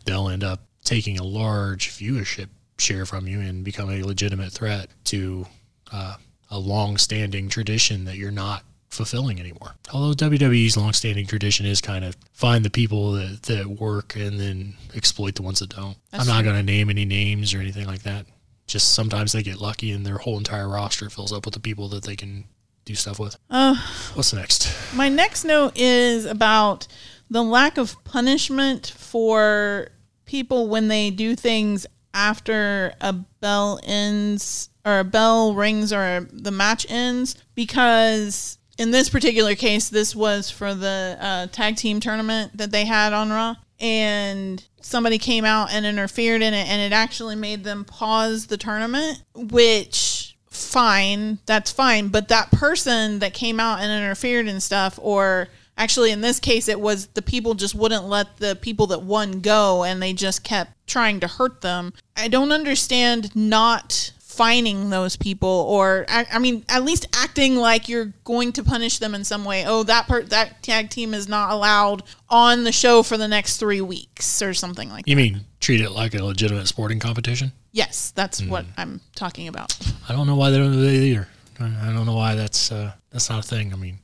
[0.06, 4.89] they'll end up taking a large viewership share from you and become a legitimate threat
[5.06, 5.48] to
[5.92, 6.18] uh,
[6.52, 9.76] a long-standing tradition that you're not fulfilling anymore.
[9.94, 14.74] Although WWE's long-standing tradition is kind of find the people that, that work and then
[14.96, 15.96] exploit the ones that don't.
[16.12, 18.26] That's I'm not going to name any names or anything like that.
[18.69, 21.89] Just sometimes they get lucky and their whole entire roster fills up with the people
[21.89, 22.45] that they can
[22.86, 23.36] do stuff with.
[23.49, 23.75] Uh,
[24.13, 24.71] What's next?
[24.95, 26.88] my next note is about
[27.29, 29.89] the lack of punishment for
[30.25, 36.51] people when they do things after a bell ends or a bell rings or the
[36.51, 42.55] match ends because in this particular case this was for the uh, tag team tournament
[42.58, 46.96] that they had on raw and somebody came out and interfered in it and it
[46.96, 52.10] actually made them pause the tournament which fine that's fine.
[52.10, 56.68] But that person that came out and interfered and stuff or actually in this case
[56.68, 60.44] it was the people just wouldn't let the people that won go and they just
[60.44, 61.94] kept trying to hurt them.
[62.15, 67.89] I don't understand not fining those people or I, I mean at least acting like
[67.89, 71.28] you're going to punish them in some way oh that part that tag team is
[71.28, 75.17] not allowed on the show for the next three weeks or something like that You
[75.17, 77.52] mean treat it like a legitimate sporting competition?
[77.73, 78.71] yes that's what Hmm.
[78.82, 81.28] i'm talking about I don't know why they don't do that either.
[81.60, 83.73] I I don't know why that's uh, that's not a thing.
[83.73, 83.99] I mean,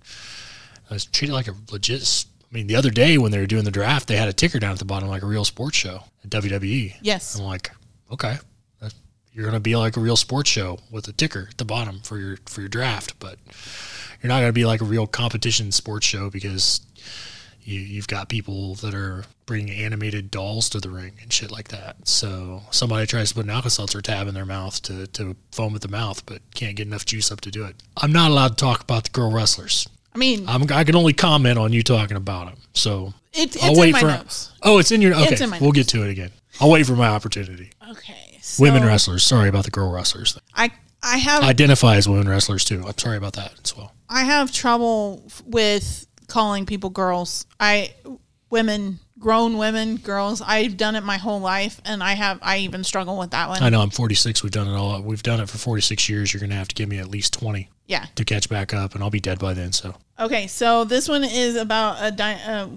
[0.91, 2.25] let's treat it like a legit.
[2.43, 4.59] I mean, the other day when they were doing the draft, they had a ticker
[4.59, 6.95] down at the bottom like a real sports show at WWE.
[7.01, 7.71] yes I'm like,
[8.11, 8.37] okay,
[9.35, 12.17] you're gonna be like a real sports show with a ticker at the bottom for
[12.17, 13.37] your for your draft, but
[14.23, 16.79] you're not gonna be like a real competition sports show because
[17.61, 21.67] you, you've got people that are bringing animated dolls to the ring and shit like
[21.67, 22.07] that.
[22.07, 25.81] So somebody tries to put an Alka-Seltzer tab in their mouth to, to foam at
[25.81, 27.75] the mouth, but can't get enough juice up to do it.
[27.97, 29.89] I'm not allowed to talk about the girl wrestlers.
[30.13, 32.57] i mean I'm, I can only comment on you talking about them.
[32.73, 34.07] So it's, I'll wait in my for.
[34.07, 35.13] notes Oh, it's in your.
[35.15, 36.31] Okay, in we'll get to it again.
[36.61, 37.71] I'll wait for my opportunity.
[37.91, 39.23] okay so Women wrestlers.
[39.23, 40.37] Sorry about the girl wrestlers.
[40.53, 42.83] i i have Identify as women wrestlers too.
[42.85, 43.93] I'm sorry about that as well.
[44.07, 47.45] I have trouble with calling people girls.
[47.59, 47.95] I
[48.51, 50.41] women, grown women, girls.
[50.41, 52.39] I've done it my whole life, and I have.
[52.41, 53.63] I even struggle with that one.
[53.63, 54.43] I know I'm 46.
[54.43, 55.01] We've done it all.
[55.01, 56.33] We've done it for 46 years.
[56.33, 58.05] You're gonna have to give me at least 20 yeah.
[58.15, 59.73] to catch back up, and I'll be dead by then.
[59.73, 60.47] So Okay.
[60.47, 62.67] So this one is about a di- uh,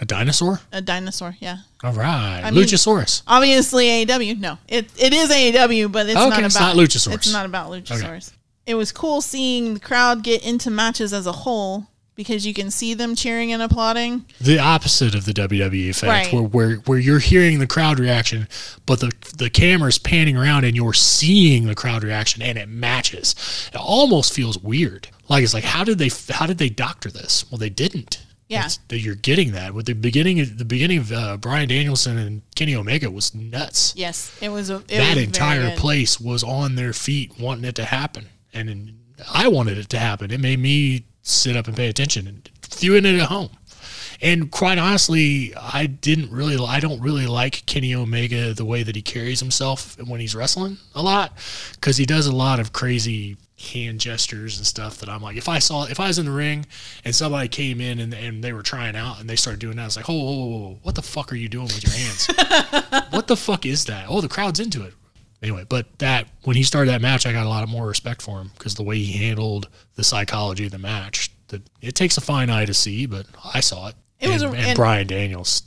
[0.00, 0.60] a, dinosaur.
[0.72, 1.36] a dinosaur.
[1.40, 1.58] Yeah.
[1.82, 3.22] All right, I mean- Luchasaurus.
[3.26, 4.38] Obviously AEW.
[4.38, 7.14] No, it it is AEW, but it's Okay, not it's about not Luchasaurus.
[7.14, 8.32] It's not about Luchasaurus.
[8.66, 12.70] It was cool seeing the crowd get into matches as a whole because you can
[12.70, 14.24] see them cheering and applauding.
[14.40, 16.32] The opposite of the WWE effect, Right.
[16.32, 18.46] where, where where you're hearing the crowd reaction,
[18.86, 23.34] but the the camera's panning around and you're seeing the crowd reaction, and it matches.
[23.72, 25.08] It almost feels weird.
[25.28, 27.44] Like it's like how did they how did they doctor this?
[27.50, 28.20] Well, they didn't.
[28.48, 28.68] Yeah.
[28.88, 30.44] That you're getting that with the beginning.
[30.56, 33.92] The beginning of uh, Bryan Danielson and Kenny Omega was nuts.
[33.94, 34.70] Yes, it was.
[34.70, 38.26] A, it was that very entire place was on their feet wanting it to happen
[38.54, 38.98] and in,
[39.32, 43.04] i wanted it to happen it made me sit up and pay attention and doing
[43.04, 43.50] it at home
[44.20, 48.96] and quite honestly i didn't really i don't really like kenny omega the way that
[48.96, 51.32] he carries himself when he's wrestling a lot
[51.74, 55.48] because he does a lot of crazy hand gestures and stuff that i'm like if
[55.48, 56.64] i saw if i was in the ring
[57.04, 59.82] and somebody came in and, and they were trying out and they started doing that
[59.82, 61.92] I was like oh whoa, whoa, whoa, what the fuck are you doing with your
[61.92, 62.26] hands
[63.10, 64.94] what the fuck is that oh the crowd's into it
[65.42, 68.22] anyway, but that when he started that match, I got a lot of more respect
[68.22, 71.30] for him because the way he handled the psychology of the match.
[71.48, 73.94] That it takes a fine eye to see, but I saw it.
[74.20, 75.64] It and, was a- and, and- Bryan Danielson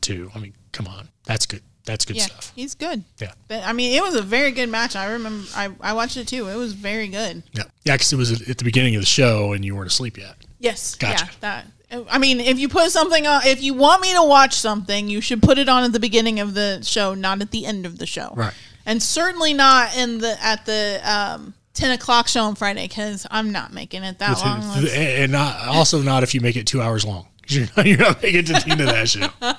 [0.00, 0.30] too.
[0.34, 1.62] I mean, come on, that's good.
[1.86, 2.52] That's good Yeah, stuff.
[2.54, 3.04] he's good.
[3.18, 3.32] Yeah.
[3.48, 4.94] But I mean, it was a very good match.
[4.96, 6.48] I remember I, I watched it too.
[6.48, 7.42] It was very good.
[7.52, 10.18] Yeah, yeah, because it was at the beginning of the show and you weren't asleep
[10.18, 10.34] yet.
[10.58, 10.94] Yes.
[10.96, 11.24] Gotcha.
[11.26, 11.30] Yeah.
[11.40, 11.66] That.
[12.10, 15.20] I mean, if you put something on, if you want me to watch something, you
[15.20, 17.98] should put it on at the beginning of the show, not at the end of
[17.98, 18.32] the show.
[18.34, 18.52] Right.
[18.84, 23.52] And certainly not in the at the um, ten o'clock show on Friday because I'm
[23.52, 24.62] not making it that long.
[24.78, 27.26] and and not also not if you make it two hours long.
[27.48, 29.28] You're not, you're not making it to the end of that show.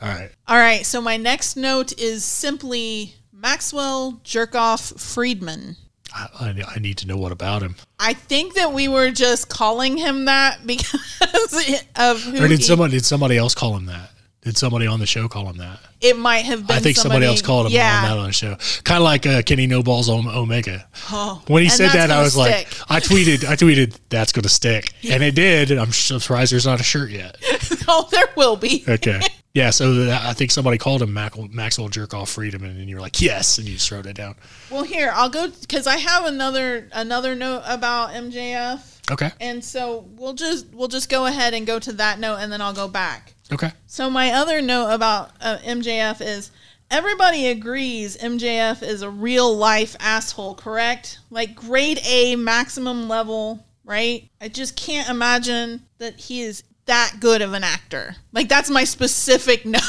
[0.00, 0.30] All right.
[0.48, 0.84] All right.
[0.84, 5.76] So my next note is simply Maxwell Jerkoff Friedman.
[6.12, 7.76] I, I, I need to know what about him.
[7.98, 12.64] I think that we were just calling him that because of who Or did he-
[12.64, 14.10] somebody did somebody else call him that?
[14.42, 15.80] Did somebody on the show call him that?
[16.00, 16.76] it might have been.
[16.76, 17.98] I think somebody, else called him yeah.
[17.98, 18.56] on that on the show.
[18.84, 20.86] Kind of like uh, Kenny No Balls Om- Omega.
[21.10, 22.66] Oh, When he said that, I was like.
[22.88, 25.72] I tweeted, I tweeted, that's going to stick, and it did.
[25.72, 27.36] I'm surprised there's not a shirt yet.
[27.88, 28.84] oh, there will be.
[28.88, 29.20] Okay.
[29.52, 33.20] Yeah, so that, I think somebody called him Mac, Maxwell Jerkoff Friedman, and you're like,
[33.20, 34.36] yes, and you just wrote it down.
[34.70, 39.30] Well, here I'll go because I have another another note about MJF, Okay.
[39.40, 42.60] and so we'll just we'll just go ahead and go to that note, and then
[42.60, 43.34] I'll go back.
[43.52, 43.72] Okay.
[43.88, 46.52] So my other note about uh, MJF is
[46.88, 51.18] everybody agrees MJF is a real life asshole, correct?
[51.30, 54.30] Like grade A maximum level, right?
[54.40, 58.16] I just can't imagine that he is that good of an actor.
[58.32, 59.82] Like that's my specific note.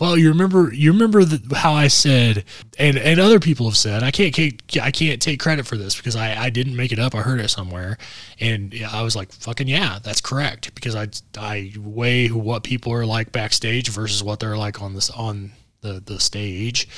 [0.00, 2.44] Well, you remember, you remember the, how I said,
[2.78, 4.32] and and other people have said, I can't,
[4.80, 7.16] I can't take credit for this because I, I didn't make it up.
[7.16, 7.98] I heard it somewhere,
[8.38, 13.04] and I was like, fucking yeah, that's correct because I I weigh what people are
[13.04, 16.88] like backstage versus what they're like on this on the the stage,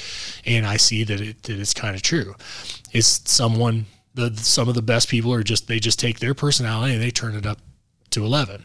[0.44, 2.34] and I see that it that it's kind of true.
[2.92, 6.92] It's someone the some of the best people are just they just take their personality
[6.92, 7.60] and they turn it up
[8.10, 8.64] to eleven,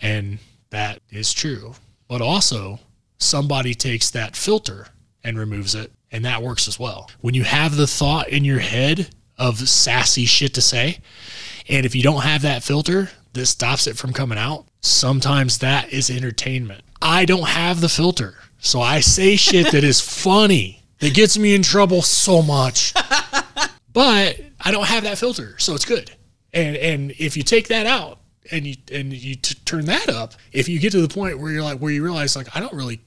[0.00, 0.38] and
[0.70, 1.74] that is true.
[2.08, 2.80] But also
[3.18, 4.88] somebody takes that filter
[5.22, 7.10] and removes it, and that works as well.
[7.20, 10.98] When you have the thought in your head of sassy shit to say,
[11.68, 15.92] and if you don't have that filter that stops it from coming out, sometimes that
[15.92, 16.82] is entertainment.
[17.00, 21.54] I don't have the filter, so I say shit that is funny that gets me
[21.54, 22.94] in trouble so much.
[23.94, 26.10] But I don't have that filter, so it's good.
[26.52, 28.18] And and if you take that out
[28.50, 31.50] and you and you t- turn that up, if you get to the point where
[31.50, 33.00] you're like where you realize like I don't really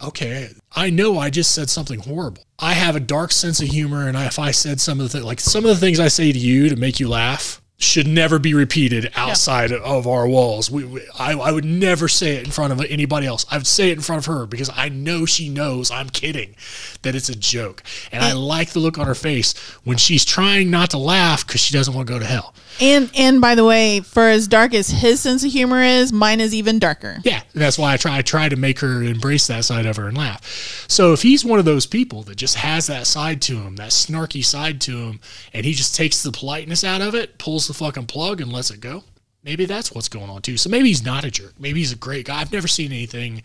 [0.00, 2.44] okay, I know I just said something horrible.
[2.58, 5.18] I have a dark sense of humor, and I, if I said some of the
[5.18, 8.06] th- like some of the things I say to you to make you laugh should
[8.06, 10.70] never be repeated outside of our walls.
[10.70, 13.44] We, we I, I would never say it in front of anybody else.
[13.50, 16.54] I would say it in front of her because I know she knows I'm kidding,
[17.02, 20.70] that it's a joke, and I like the look on her face when she's trying
[20.70, 22.54] not to laugh because she doesn't want to go to hell.
[22.80, 26.40] And and by the way, for as dark as his sense of humor is, mine
[26.40, 27.18] is even darker.
[27.24, 28.18] Yeah, that's why I try.
[28.18, 30.44] I try to make her embrace that side of her and laugh.
[30.88, 33.90] So if he's one of those people that just has that side to him, that
[33.90, 35.20] snarky side to him,
[35.52, 38.70] and he just takes the politeness out of it, pulls the fucking plug, and lets
[38.70, 39.04] it go,
[39.44, 40.56] maybe that's what's going on too.
[40.56, 41.54] So maybe he's not a jerk.
[41.58, 42.40] Maybe he's a great guy.
[42.40, 43.42] I've never seen anything.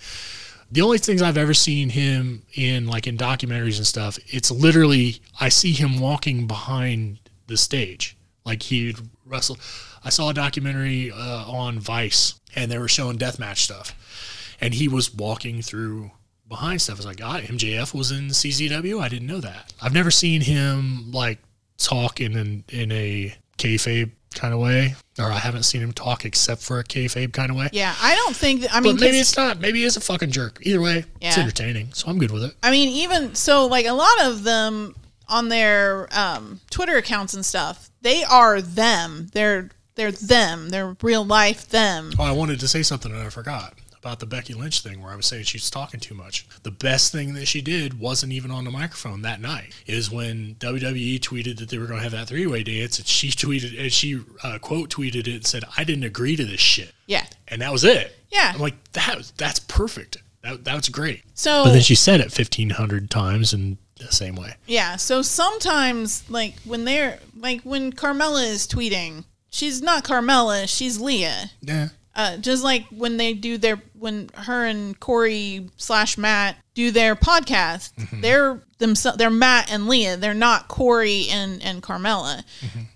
[0.71, 5.21] The only things I've ever seen him in, like in documentaries and stuff, it's literally
[5.39, 8.16] I see him walking behind the stage,
[8.47, 9.59] like he'd wrestle.
[10.03, 14.87] I saw a documentary uh, on Vice, and they were showing deathmatch stuff, and he
[14.87, 16.11] was walking through
[16.47, 16.95] behind stuff.
[16.95, 19.01] I was like, God, MJF was in CZW.
[19.01, 19.73] I didn't know that.
[19.81, 21.39] I've never seen him like
[21.77, 26.23] talk in an, in a kayfabe kind of way, or I haven't seen him talk
[26.23, 27.69] except for a kayfabe kind of way.
[27.73, 28.61] Yeah, I don't think.
[28.61, 29.59] That, I mean, But maybe it's not.
[29.59, 30.59] Maybe he's a fucking jerk.
[30.61, 32.53] Either way, it's entertaining, so I'm good with it.
[32.63, 34.95] I mean, even so, like a lot of them
[35.29, 39.27] on their um, Twitter accounts and stuff, they are them.
[39.33, 40.69] They're they're them.
[40.69, 42.11] They're real life them.
[42.19, 45.11] Oh, I wanted to say something and I forgot about the Becky Lynch thing where
[45.11, 46.47] I was saying she's talking too much.
[46.61, 49.73] The best thing that she did wasn't even on the microphone that night.
[49.87, 53.07] Is when WWE tweeted that they were going to have that three way dance, and
[53.07, 56.61] she tweeted and she uh, quote tweeted it and said, "I didn't agree to this
[56.61, 57.25] shit," Yeah.
[57.47, 58.15] and that was it.
[58.29, 58.51] Yeah.
[58.53, 59.17] I'm like that.
[59.17, 60.17] was- That's perfect.
[60.43, 61.23] That that's great.
[61.33, 64.55] So But then she said it fifteen hundred times in the same way.
[64.67, 64.95] yeah.
[64.95, 71.51] So sometimes, like when they're like when Carmella is tweeting, she's not Carmella, She's Leah.
[71.61, 71.89] Yeah.
[72.15, 77.15] Uh, just like when they do their when her and Corey slash Matt do their
[77.15, 79.17] podcast, they're themselves.
[79.19, 80.17] They're Matt and Leah.
[80.17, 82.43] They're not Corey and and Carmella.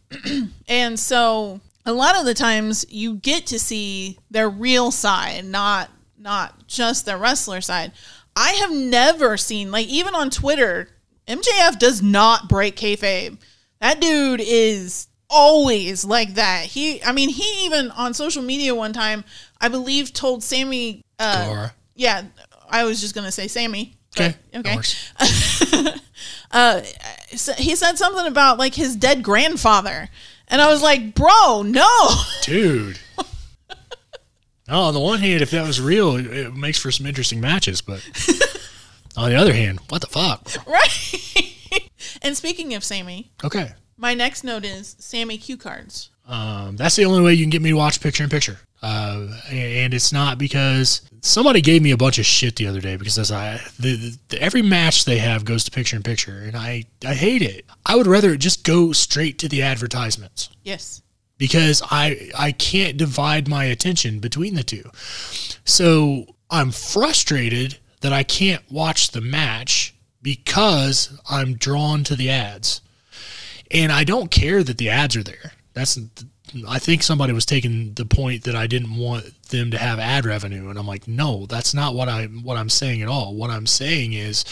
[0.68, 5.90] and so a lot of the times you get to see their real side, not
[6.18, 7.92] not just their wrestler side.
[8.36, 10.90] I have never seen like even on Twitter
[11.28, 13.38] MJF does not break kayfabe.
[13.80, 16.66] That dude is always like that.
[16.66, 19.24] He, I mean, he even on social media one time,
[19.60, 21.02] I believe, told Sammy.
[21.18, 22.24] Uh, yeah,
[22.70, 23.96] I was just gonna say Sammy.
[24.18, 24.36] Okay.
[24.54, 24.78] okay.
[26.54, 26.82] Uh,
[27.34, 30.10] so he said something about like his dead grandfather,
[30.50, 32.10] and I was like, bro, no.
[32.44, 33.00] Dude.
[34.68, 37.42] No, on the one hand, if that was real, it, it makes for some interesting
[37.42, 37.82] matches.
[37.82, 38.06] But
[39.18, 40.48] on the other hand, what the fuck?
[40.68, 41.90] right.
[42.22, 43.74] and speaking of Sammy, Okay.
[43.98, 46.10] my next note is Sammy cue cards.
[46.28, 48.60] Um, that's the only way you can get me to watch picture in picture.
[48.82, 52.96] Uh, and it's not because somebody gave me a bunch of shit the other day
[52.96, 56.56] because as I the, the, every match they have goes to picture in picture, and
[56.56, 57.66] I I hate it.
[57.86, 61.02] I would rather it just go straight to the advertisements Yes.
[61.42, 64.92] Because I I can't divide my attention between the two.
[65.66, 72.82] So I'm frustrated that I can't watch the match because I'm drawn to the ads.
[73.72, 75.54] And I don't care that the ads are there.
[75.74, 75.98] That's
[76.70, 80.26] I think somebody was taking the point that I didn't want them to have ad
[80.28, 83.34] revenue and I'm like, "No, that's not what I what I'm saying at all.
[83.34, 84.46] What I'm saying is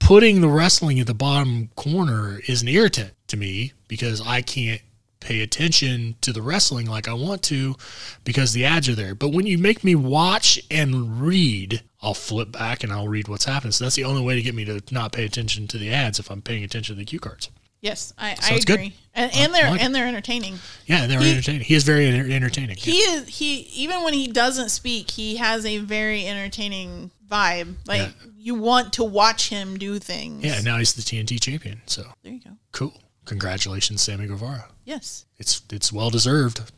[0.00, 4.82] putting the wrestling at the bottom corner is an irritant to me because I can't
[5.20, 7.76] pay attention to the wrestling like I want to
[8.24, 9.14] because the ads are there.
[9.14, 13.44] But when you make me watch and read, I'll flip back and I'll read what's
[13.44, 13.72] happening.
[13.72, 16.18] So that's the only way to get me to not pay attention to the ads
[16.18, 17.50] if I'm paying attention to the cue cards.
[17.82, 18.74] Yes, I, I Sounds good.
[18.74, 18.94] agree.
[19.14, 20.58] And, and they're like and they're entertaining.
[20.86, 21.62] Yeah, they're He- entertaining.
[21.62, 22.76] He is very enter- entertaining.
[22.76, 27.74] He is he even when he doesn't speak, he has a very entertaining vibe.
[27.86, 28.08] Like Yeah.
[28.38, 30.44] you want to watch him do things.
[30.44, 31.80] yeah, now he's the TNT champion.
[31.86, 32.50] So There you go.
[32.72, 32.92] cool.
[33.30, 34.66] Congratulations, Sammy Guevara.
[34.84, 35.24] Yes.
[35.38, 36.72] It's it's well deserved.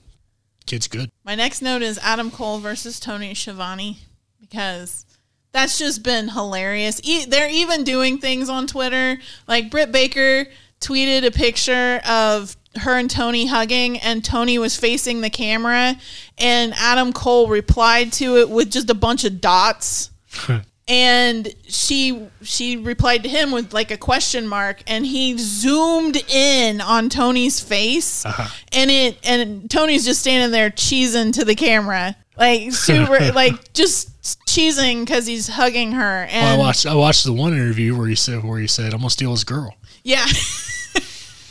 [0.66, 1.10] Kid's good.
[1.24, 3.96] My next note is Adam Cole versus Tony Schiavone
[4.38, 5.06] because
[5.52, 7.00] that's just been hilarious.
[7.04, 9.16] E- they're even doing things on Twitter.
[9.48, 10.44] Like Britt Baker
[10.78, 15.94] tweeted a picture of her and Tony hugging, and Tony was facing the camera,
[16.36, 20.10] and Adam Cole replied to it with just a bunch of dots.
[20.88, 26.80] and she she replied to him with like a question mark and he zoomed in
[26.80, 28.48] on Tony's face uh-huh.
[28.72, 34.08] and it and Tony's just standing there cheesing to the camera like super like just
[34.46, 38.08] cheesing because he's hugging her and Well, I watched I watched the one interview where
[38.08, 39.74] he said where he said I'm gonna steal his girl.
[40.02, 40.26] yeah.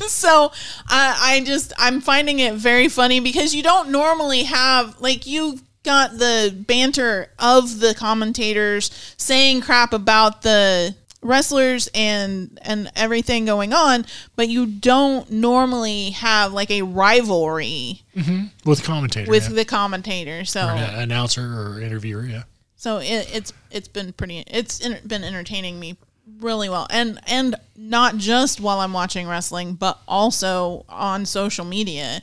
[0.07, 0.51] so
[0.87, 5.61] I, I just I'm finding it very funny because you don't normally have like you've
[5.83, 13.73] got the banter of the commentators saying crap about the wrestlers and and everything going
[13.73, 18.45] on, but you don't normally have like a rivalry mm-hmm.
[18.65, 19.29] With commentator.
[19.29, 19.55] with yeah.
[19.55, 20.45] the commentator.
[20.45, 22.43] So Or an announcer or interviewer, yeah.
[22.75, 25.97] so it, it's it's been pretty it's en- been entertaining me
[26.39, 32.21] really well and and not just while I'm watching wrestling but also on social media.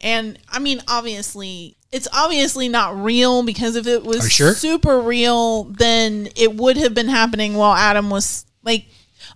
[0.00, 4.54] And I mean obviously it's obviously not real because if it was sure?
[4.54, 8.84] super real then it would have been happening while Adam was like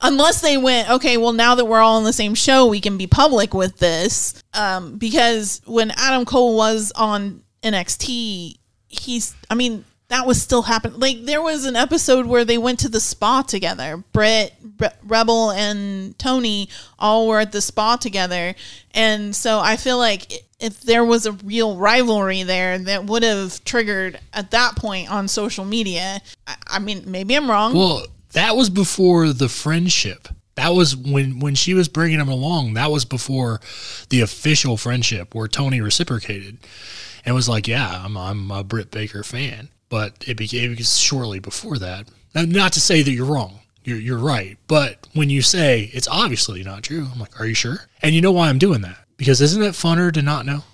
[0.02, 2.96] unless they went okay well now that we're all on the same show we can
[2.98, 8.56] be public with this um because when Adam Cole was on NXT
[8.88, 10.98] he's I mean that was still happening.
[10.98, 13.96] Like there was an episode where they went to the spa together.
[14.12, 18.56] Britt, Re- Rebel, and Tony all were at the spa together,
[18.92, 23.22] and so I feel like i- if there was a real rivalry there, that would
[23.22, 26.20] have triggered at that point on social media.
[26.46, 27.74] I, I mean, maybe I'm wrong.
[27.74, 30.28] Well, that was before the friendship.
[30.56, 32.74] That was when when she was bringing him along.
[32.74, 33.60] That was before
[34.10, 36.58] the official friendship, where Tony reciprocated
[37.24, 41.78] and was like, "Yeah, I'm I'm a Britt Baker fan." But it became shortly before
[41.78, 42.08] that.
[42.34, 43.60] Now, not to say that you're wrong.
[43.84, 44.58] You're you're right.
[44.68, 48.20] But when you say it's obviously not true, I'm like, "Are you sure?" And you
[48.20, 48.99] know why I'm doing that?
[49.20, 50.64] Because isn't it funner to not know?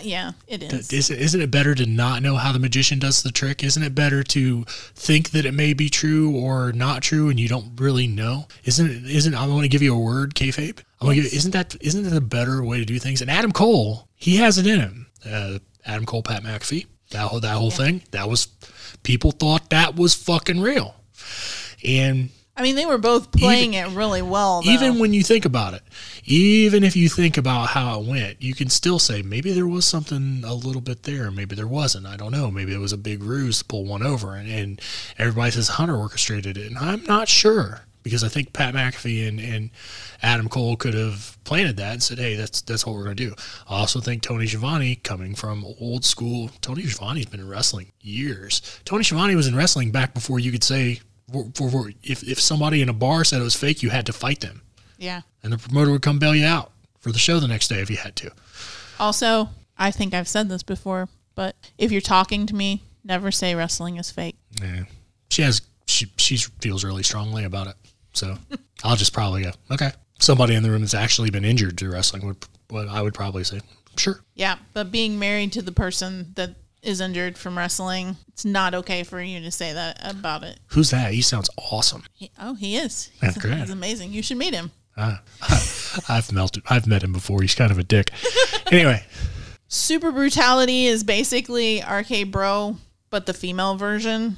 [0.00, 0.92] yeah, it is.
[0.92, 3.64] Isn't, isn't it better to not know how the magician does the trick?
[3.64, 4.62] Isn't it better to
[4.94, 8.46] think that it may be true or not true and you don't really know?
[8.62, 9.10] Isn't it?
[9.10, 10.78] Isn't I want to give you a word, kayfabe.
[11.00, 13.20] I'm gonna give, isn't that isn't that a better way to do things?
[13.22, 15.06] And Adam Cole, he has it in him.
[15.28, 18.04] Uh, Adam Cole, Pat McAfee, that whole that whole thing.
[18.12, 18.46] That was
[19.02, 20.94] people thought that was fucking real,
[21.84, 24.62] and I mean, they were both playing it really well.
[24.62, 24.70] Though.
[24.70, 25.82] even when you think about it,
[26.24, 29.84] even if you think about how it went, you can still say maybe there was
[29.84, 32.06] something a little bit there, maybe there wasn't.
[32.06, 32.50] I don't know.
[32.50, 34.80] Maybe it was a big ruse to pull one over, and, and
[35.18, 39.40] everybody says Hunter orchestrated it, and I'm not sure because I think Pat McAfee and,
[39.40, 39.70] and
[40.22, 43.28] Adam Cole could have planted that and said, "Hey, that's that's what we're going to
[43.30, 43.34] do."
[43.68, 48.62] I also think Tony Schiavone, coming from old school, Tony Schiavone's been in wrestling years.
[48.84, 51.00] Tony Schiavone was in wrestling back before you could say
[51.32, 54.12] For, for, if if somebody in a bar said it was fake, you had to
[54.12, 54.62] fight them,
[54.98, 55.22] Yeah.
[55.42, 56.70] and the promoter would come bail you out
[57.00, 58.30] for the show the next day if you had to.
[59.00, 63.54] Also, I think I've said this before, but if you're talking to me, never say
[63.54, 64.36] wrestling is fake.
[64.62, 64.84] Yeah.
[65.30, 67.74] She has she she feels really strongly about it.
[68.12, 68.38] So
[68.84, 69.90] I'll just probably go, okay.
[70.18, 72.36] Somebody in the room that's actually been injured to wrestling would
[72.68, 73.60] what I would probably say,
[73.96, 74.20] sure.
[74.34, 76.54] Yeah, but being married to the person that
[76.86, 80.58] is injured from wrestling, it's not okay for you to say that about it.
[80.68, 81.12] Who's that?
[81.12, 82.04] He sounds awesome.
[82.12, 83.10] He, oh, he is.
[83.20, 83.58] That's great.
[83.58, 84.12] he's amazing.
[84.12, 84.70] You should meet him.
[84.96, 85.22] Ah,
[86.08, 86.62] I've melted.
[86.70, 87.42] I've met him before.
[87.42, 88.10] He's kind of a dick.
[88.72, 89.04] Anyway,
[89.68, 92.78] Super Brutality is basically RK Bro,
[93.10, 94.36] but the female version.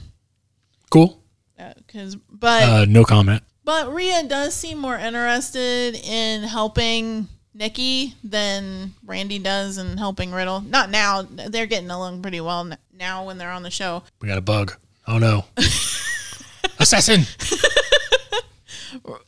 [0.91, 1.23] cool.
[1.57, 3.43] Because, but Uh, no comment.
[3.65, 10.61] But Rhea does seem more interested in helping Nikki than Randy does in helping Riddle.
[10.61, 11.23] Not now.
[11.23, 14.03] They're getting along pretty well now when they're on the show.
[14.21, 14.75] We got a bug.
[15.07, 15.45] Oh no.
[16.79, 17.23] Assassin.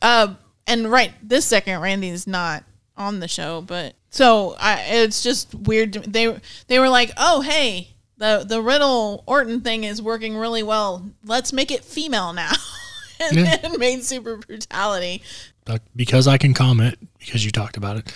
[0.01, 0.33] Uh,
[0.65, 2.63] and right this second, Randy's not
[2.97, 5.93] on the show, but so I, it's just weird.
[5.93, 11.05] They they were like, oh hey, the the Riddle Orton thing is working really well.
[11.23, 12.51] Let's make it female now.
[13.19, 13.57] and Yeah.
[13.57, 15.21] then made super brutality.
[15.65, 18.13] But because I can comment, because you talked about it,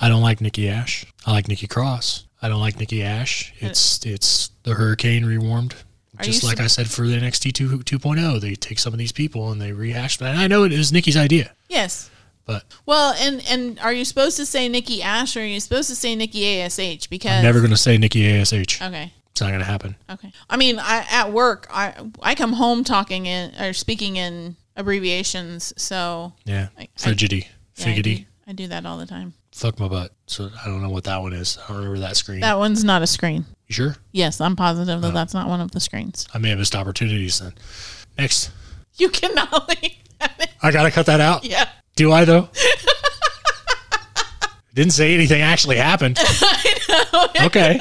[0.00, 1.06] I don't like Nikki Ash.
[1.26, 2.26] I like Nikki Cross.
[2.42, 3.52] I don't like Nikki Ash.
[3.58, 5.74] It's it's the Hurricane rewarmed.
[6.18, 9.12] Are Just like I said for the NXT 2, 2.0, they take some of these
[9.12, 10.18] people and they rehash.
[10.18, 12.10] But I know it was Nikki's idea, Yes.
[12.44, 15.88] but Well, and and are you supposed to say Nikki Ash or are you supposed
[15.88, 17.06] to say Nikki Ash?
[17.06, 18.52] Because I'm never going to say Nikki Ash.
[18.52, 19.12] Okay.
[19.30, 19.96] It's not going to happen.
[20.10, 20.32] Okay.
[20.50, 25.72] I mean, I at work, I I come home talking in or speaking in abbreviations,
[25.76, 26.68] so Yeah.
[26.78, 27.48] I- I- Frigidity.
[27.76, 28.26] yeah, I, do, Figgity.
[28.46, 29.34] I do that all the time.
[29.52, 30.12] Fuck my butt.
[30.26, 31.58] So I don't know what that one is.
[31.64, 32.40] I don't remember that screen.
[32.40, 33.44] That one's not a screen.
[33.68, 33.96] you sure?
[34.12, 36.26] Yes, I'm positive that that's not one of the screens.
[36.32, 37.52] I may have missed opportunities then.
[38.16, 38.50] Next.
[38.96, 40.50] You cannot leave that.
[40.62, 41.44] I got to cut that out.
[41.44, 41.68] Yeah.
[41.96, 42.48] Do I though?
[44.74, 46.18] Didn't say anything actually happened.
[47.42, 47.80] Okay.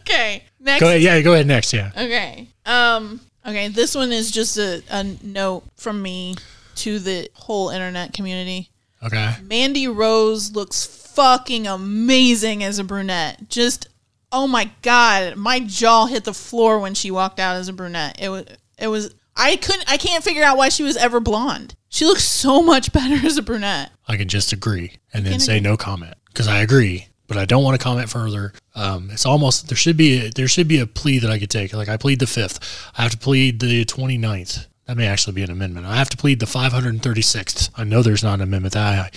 [0.00, 0.44] Okay.
[0.60, 0.80] Next.
[0.80, 1.02] Go ahead.
[1.02, 1.72] Yeah, go ahead next.
[1.72, 1.90] Yeah.
[1.96, 2.48] Okay.
[2.64, 3.20] Um.
[3.48, 3.68] Okay.
[3.68, 6.36] This one is just a, a note from me
[6.76, 8.70] to the whole internet community.
[9.02, 9.34] Okay.
[9.42, 13.48] Mandy Rose looks fucking amazing as a brunette.
[13.48, 13.88] Just
[14.30, 18.20] oh my god, my jaw hit the floor when she walked out as a brunette.
[18.20, 18.44] It was
[18.78, 21.74] it was I couldn't I can't figure out why she was ever blonde.
[21.88, 23.90] She looks so much better as a brunette.
[24.06, 27.62] I can just agree and then say no comment because I agree, but I don't
[27.62, 28.52] want to comment further.
[28.74, 31.50] Um, it's almost there should be a, there should be a plea that I could
[31.50, 31.72] take.
[31.72, 32.58] Like I plead the fifth.
[32.96, 34.66] I have to plead the 29th.
[34.86, 35.84] That may actually be an amendment.
[35.84, 37.70] I have to plead the 536th.
[37.76, 39.12] I know there's not an amendment that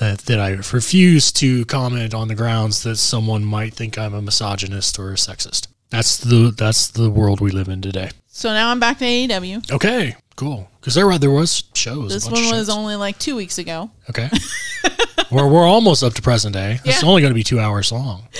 [0.00, 4.14] I, uh, that I refuse to comment on the grounds that someone might think I'm
[4.14, 5.66] a misogynist or a sexist.
[5.90, 8.10] That's the that's the world we live in today.
[8.28, 9.72] So now I'm back to AEW.
[9.72, 10.68] Okay, cool.
[10.80, 12.12] Because there were there was shows.
[12.12, 12.68] This one was shows.
[12.68, 13.90] only like two weeks ago.
[14.08, 14.30] okay.
[15.30, 16.80] we're we're almost up to present day.
[16.84, 17.08] It's Yeah.
[17.08, 18.28] only going to be two hours long.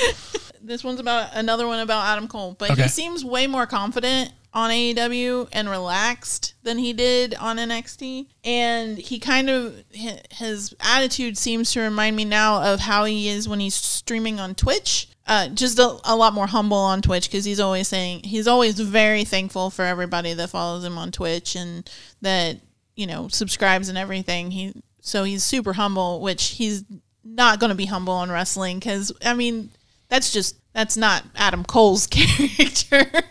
[0.63, 2.83] This one's about another one about Adam Cole, but Okay.
[2.83, 8.27] he seems way more confident on AEW and relaxed than he did on NXT.
[8.43, 13.49] And he kind of his attitude seems to remind me now of how he is
[13.49, 15.07] when he's streaming on Twitch.
[15.29, 18.81] Uh, just a, a lot more humble on Twitch because he's always saying he's always
[18.81, 21.89] very thankful for everybody that follows him on Twitch and
[22.23, 22.57] that
[22.97, 24.51] you know subscribes and everything.
[24.51, 24.73] He
[25.07, 26.85] so he's super humble, which he's
[27.25, 29.71] not going to be humble on wrestling because I mean
[30.09, 33.23] that's just that's not Adam Cole's character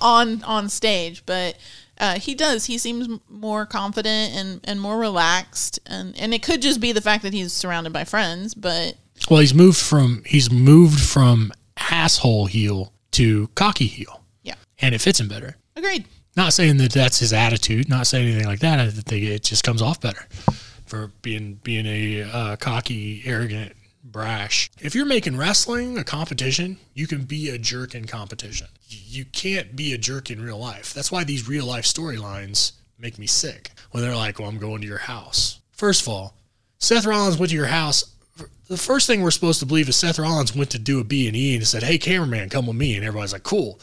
[0.00, 1.56] on on stage, but
[1.98, 2.66] uh, he does.
[2.66, 7.00] He seems more confident and, and more relaxed, and and it could just be the
[7.00, 8.96] fact that he's surrounded by friends, but
[9.30, 15.00] Well, he's moved from he's moved from asshole heel to cocky heel, yeah, and it
[15.00, 15.56] fits him better.
[15.76, 16.06] agreed.
[16.36, 17.88] Not saying that that's his attitude.
[17.88, 18.78] Not saying anything like that.
[18.78, 20.26] I think it just comes off better
[20.90, 23.72] for being being a uh, cocky, arrogant,
[24.02, 24.70] brash.
[24.80, 28.66] If you're making wrestling a competition, you can be a jerk in competition.
[28.88, 30.92] You can't be a jerk in real life.
[30.92, 33.70] That's why these real life storylines make me sick.
[33.92, 36.34] When they're like, "Well, I'm going to your house." First of all,
[36.78, 38.04] Seth Rollins went to your house.
[38.68, 41.28] The first thing we're supposed to believe is Seth Rollins went to do a B
[41.28, 43.80] and E and said, "Hey, cameraman, come with me," and everybody's like, "Cool."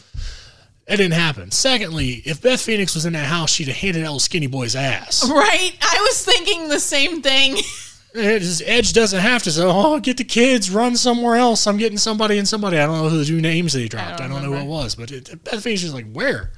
[0.87, 1.51] That didn't happen.
[1.51, 4.75] Secondly, if Beth Phoenix was in that house, she'd have handed that little skinny boy's
[4.75, 5.27] ass.
[5.29, 5.73] Right?
[5.81, 7.57] I was thinking the same thing.
[8.13, 11.97] Is- Edge doesn't have to say, "Oh, get the kids, run somewhere else." I'm getting
[11.97, 12.77] somebody and somebody.
[12.79, 14.21] I don't know who the two names they dropped.
[14.21, 16.51] I don't don't, know who it was, but it, Beth Phoenix is like, "Where?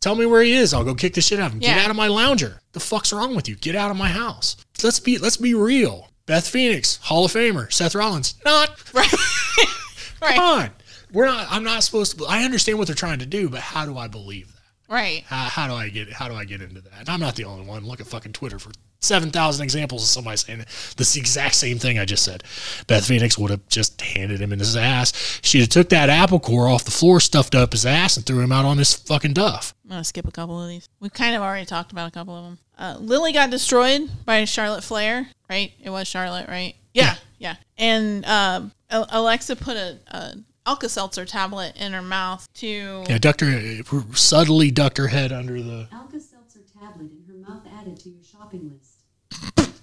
[0.00, 0.72] Tell me where he is.
[0.72, 1.58] I'll go kick the shit out of him.
[1.60, 2.60] Get out of my lounger.
[2.72, 3.56] The fuck's wrong with you?
[3.56, 4.56] Get out of my house.
[4.82, 6.08] Let's be let's be real.
[6.26, 7.70] Beth Phoenix, Hall of Famer.
[7.72, 8.70] Seth Rollins, not.
[8.94, 9.12] right?
[10.22, 10.34] right?
[10.36, 10.70] Come on.
[11.12, 11.46] We're not.
[11.50, 12.26] I'm not supposed to.
[12.26, 14.62] I understand what they're trying to do, but how do I believe that?
[14.92, 15.24] Right.
[15.26, 16.92] How, how do I get how do I get into that?
[17.00, 17.84] And I'm not the only one.
[17.84, 20.64] Look at fucking Twitter for seven thousand examples of somebody saying
[20.96, 22.44] this exact same thing I just said.
[22.86, 25.40] Beth Phoenix would have just handed him in his ass.
[25.42, 28.40] She'd have took that apple core off the floor, stuffed up his ass, and threw
[28.40, 29.74] him out on his fucking duff.
[29.84, 30.88] I'm gonna skip a couple of these.
[31.00, 32.58] We've kind of already talked about a couple of them.
[32.76, 35.72] Uh, Lily got destroyed by Charlotte Flair, right?
[35.82, 36.74] It was Charlotte, right?
[36.92, 37.56] Yeah, yeah.
[37.78, 40.34] And um, Alexa put a, a
[40.64, 43.04] Alka Seltzer tablet in her mouth to.
[43.08, 43.82] Yeah, ducked her
[44.14, 45.88] subtly ducked her head under the.
[45.92, 49.68] Alka Seltzer tablet in her mouth added to your shopping list.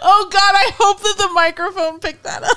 [0.00, 0.54] Oh God!
[0.54, 2.56] I hope that the microphone picked that up.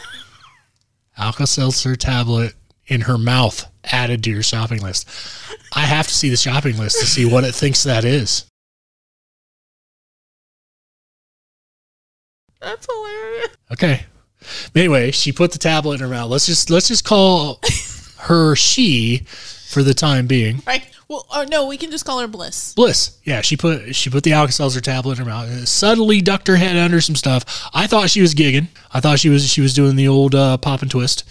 [1.17, 2.53] Alka Seltzer tablet
[2.87, 5.09] in her mouth added to your shopping list.
[5.73, 8.45] I have to see the shopping list to see what it thinks that is.
[12.61, 13.47] That's hilarious.
[13.71, 14.05] Okay.
[14.75, 16.29] Anyway, she put the tablet in her mouth.
[16.29, 17.59] Let's just let's just call
[18.19, 19.19] her she
[19.69, 20.61] for the time being.
[20.65, 20.85] Right.
[21.07, 22.73] Well, or no, we can just call her Bliss.
[22.73, 23.19] Bliss.
[23.23, 25.47] Yeah, she put she put the Alka Seltzer tablet in her mouth.
[25.49, 27.69] uh, Subtly ducked her head under some stuff.
[27.75, 28.69] I thought she was gigging.
[28.91, 31.23] I thought she was she was doing the old uh, pop and twist.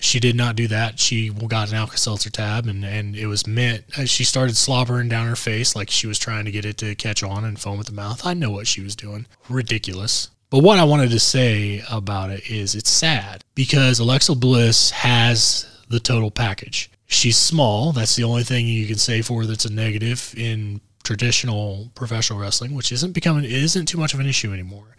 [0.00, 0.98] She did not do that.
[0.98, 3.84] She got an Alka Seltzer tab, and and it was meant.
[3.96, 6.96] uh, She started slobbering down her face like she was trying to get it to
[6.96, 8.26] catch on and foam at the mouth.
[8.26, 9.26] I know what she was doing.
[9.48, 10.28] Ridiculous.
[10.54, 15.66] But what I wanted to say about it is it's sad because Alexa Bliss has
[15.88, 16.92] the total package.
[17.06, 17.90] She's small.
[17.90, 22.38] That's the only thing you can say for her that's a negative in traditional professional
[22.38, 24.96] wrestling, which isn't becoming isn't too much of an issue anymore.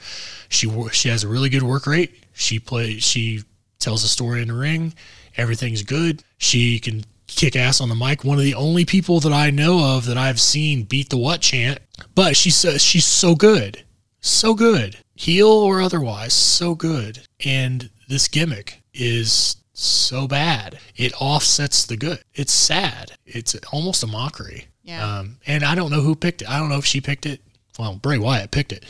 [0.49, 2.25] She she has a really good work rate.
[2.33, 3.43] She play she
[3.79, 4.93] tells a story in the ring.
[5.37, 6.21] Everything's good.
[6.37, 8.25] She can kick ass on the mic.
[8.25, 11.39] One of the only people that I know of that I've seen beat the what
[11.39, 11.79] chant.
[12.13, 13.85] But she says she's so good,
[14.25, 17.27] so good, heel or otherwise, so good.
[17.43, 20.79] And this gimmick is so bad.
[20.95, 22.19] It offsets the good.
[22.33, 23.13] It's sad.
[23.25, 24.67] It's almost a mockery.
[24.83, 25.19] Yeah.
[25.19, 26.49] Um, and I don't know who picked it.
[26.49, 27.41] I don't know if she picked it.
[27.77, 28.85] Well, Bray Wyatt picked it.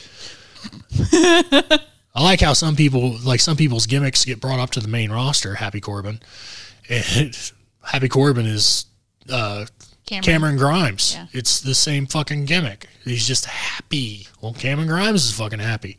[2.15, 5.11] I like how some people, like some people's gimmicks, get brought up to the main
[5.11, 5.55] roster.
[5.55, 6.21] Happy Corbin,
[6.89, 8.85] and Happy Corbin is
[9.29, 9.65] uh,
[10.05, 10.23] Cameron.
[10.23, 11.15] Cameron Grimes.
[11.15, 11.27] Yeah.
[11.33, 12.87] It's the same fucking gimmick.
[13.03, 14.27] He's just happy.
[14.41, 15.97] Well, Cameron Grimes is fucking happy.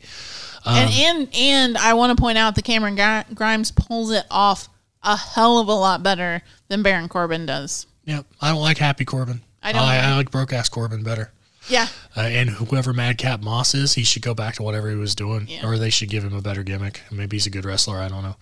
[0.65, 2.95] and and and I want to point out that Cameron
[3.33, 4.69] Grimes pulls it off
[5.03, 7.85] a hell of a lot better than Baron Corbin does.
[8.05, 8.25] Yep.
[8.41, 9.41] I don't like Happy Corbin.
[9.61, 9.97] I don't I.
[9.97, 11.31] I like broke ass Corbin better.
[11.69, 11.87] Yeah.
[12.15, 15.47] Uh, and whoever Madcap Moss is, he should go back to whatever he was doing,
[15.49, 15.65] Yeah.
[15.67, 17.01] or they should give him a better gimmick.
[17.11, 17.97] Maybe he's a good wrestler.
[17.97, 18.37] I don't know.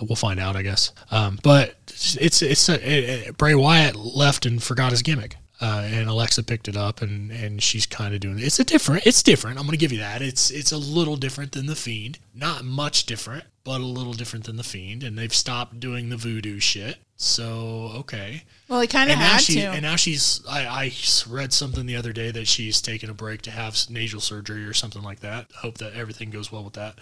[0.00, 0.92] We'll find out, I guess.
[1.10, 5.88] Um, but it's it's a, it, it- Bray Wyatt left and forgot his gimmick, uh,
[5.90, 8.44] and Alexa picked it up, and and she's kind of doing it.
[8.44, 9.06] It's a different.
[9.06, 9.58] It's different.
[9.58, 10.20] I'm gonna give you that.
[10.22, 12.18] It's it's a little different than the Fiend.
[12.34, 15.02] Not much different, but a little different than the Fiend.
[15.02, 16.96] And they've stopped doing the voodoo shit.
[17.18, 18.42] So okay.
[18.68, 19.68] Well, he kind of had she to.
[19.70, 20.92] and now she's I, I
[21.26, 24.74] read something the other day that she's taking a break to have nasal surgery or
[24.74, 25.46] something like that.
[25.62, 26.98] Hope that everything goes well with that.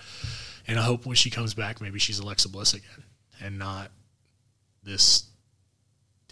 [0.67, 3.05] And I hope when she comes back maybe she's Alexa Bliss again
[3.43, 3.91] and not
[4.83, 5.25] this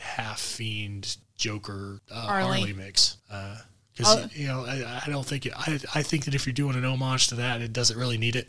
[0.00, 2.58] half fiend Joker uh, Harley.
[2.60, 2.72] Harley.
[2.72, 3.16] mix.
[3.28, 4.28] Because Oh.
[4.32, 6.84] you know I, I don't think it, I I think that if you're doing an
[6.84, 8.48] homage to that, it doesn't really need it.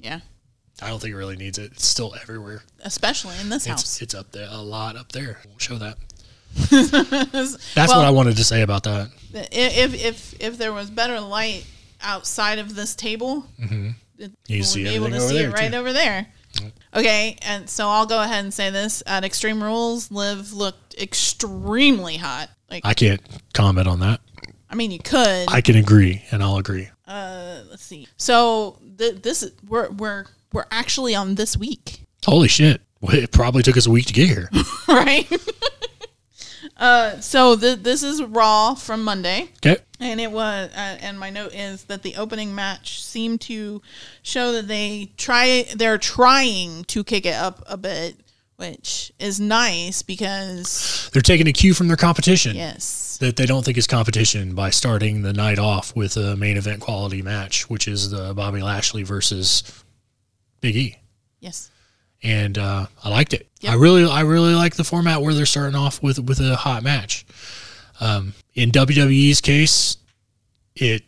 [0.00, 0.20] yeah.
[0.82, 1.70] I don't think it really needs it.
[1.72, 2.64] It's still everywhere.
[2.80, 4.02] Especially in this It's house.
[4.02, 5.38] it's up there a lot up there.
[5.46, 5.96] We'll show that.
[6.70, 9.10] That's That's what I wanted to say about that.
[9.32, 11.64] If if if there was better light
[12.02, 13.90] outside of this table, Mm-hmm.
[14.46, 15.78] You see able to over see there, it right too.
[15.78, 16.26] over there.
[16.94, 22.16] Okay, and so I'll go ahead and say this: at Extreme Rules, Liv looked extremely
[22.16, 22.48] hot.
[22.70, 23.20] Like, I, I can't
[23.52, 24.20] comment on that.
[24.70, 25.46] I mean, you could.
[25.52, 26.88] I can agree, and I'll agree.
[27.08, 28.06] uh, let's see.
[28.16, 32.80] So th- this is we're we're we're actually on this week, Holy shit!
[33.02, 34.48] It probably took us a week to get here.
[34.88, 35.26] right?
[36.76, 39.50] uh, so th- this is Raw from Monday.
[39.64, 39.80] Okay.
[40.00, 43.80] And it was, uh, and my note is that the opening match seemed to
[44.22, 48.16] show that they try, they're trying to kick it up a bit,
[48.56, 53.64] which is nice because They're taking a cue from their competition yes, that they don't
[53.64, 57.88] think is competition by starting the night off with a main event quality match, which
[57.88, 59.62] is the Bobby Lashley versus
[60.60, 60.96] Big E.
[61.40, 61.70] yes,
[62.24, 63.46] And uh, I liked it.
[63.60, 63.72] Yep.
[63.72, 66.82] I really, I really like the format where they're starting off with with a hot
[66.82, 67.26] match.
[68.00, 69.98] Um, in WWE's case,
[70.74, 71.02] it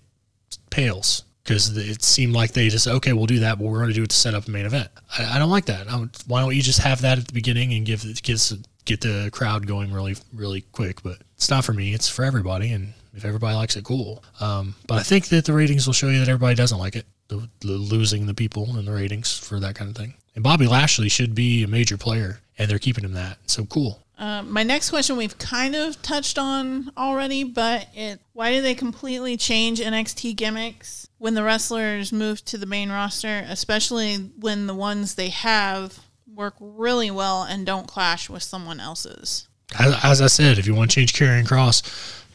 [0.71, 3.95] pales because it seemed like they just okay, we'll do that, but we're going to
[3.95, 4.89] do it to set up a main event.
[5.19, 5.89] I, I don't like that.
[5.91, 8.53] I would- why don't you just have that at the beginning and give get
[8.85, 11.03] get the crowd going really really quick?
[11.03, 11.95] But it's not for me.
[11.95, 14.23] It's for everybody, and if everybody likes it, cool.
[14.41, 17.07] Um, but I think that the ratings will show you that everybody doesn't like it.
[17.29, 20.15] The, the losing the people and the ratings for that kind of thing.
[20.35, 23.39] And Bobby Lashley should be a major player, and they're keeping him that.
[23.47, 24.03] So cool.
[24.19, 28.75] Uh, my next question we've kind of touched on already, but it why do they
[28.75, 34.75] completely change NXT gimmicks when the wrestlers move to the main roster, especially when the
[34.75, 35.99] ones they have
[36.35, 39.49] work really well and don't clash with someone else's?
[39.79, 41.83] As, as I said, if you want to change Karrion Cross,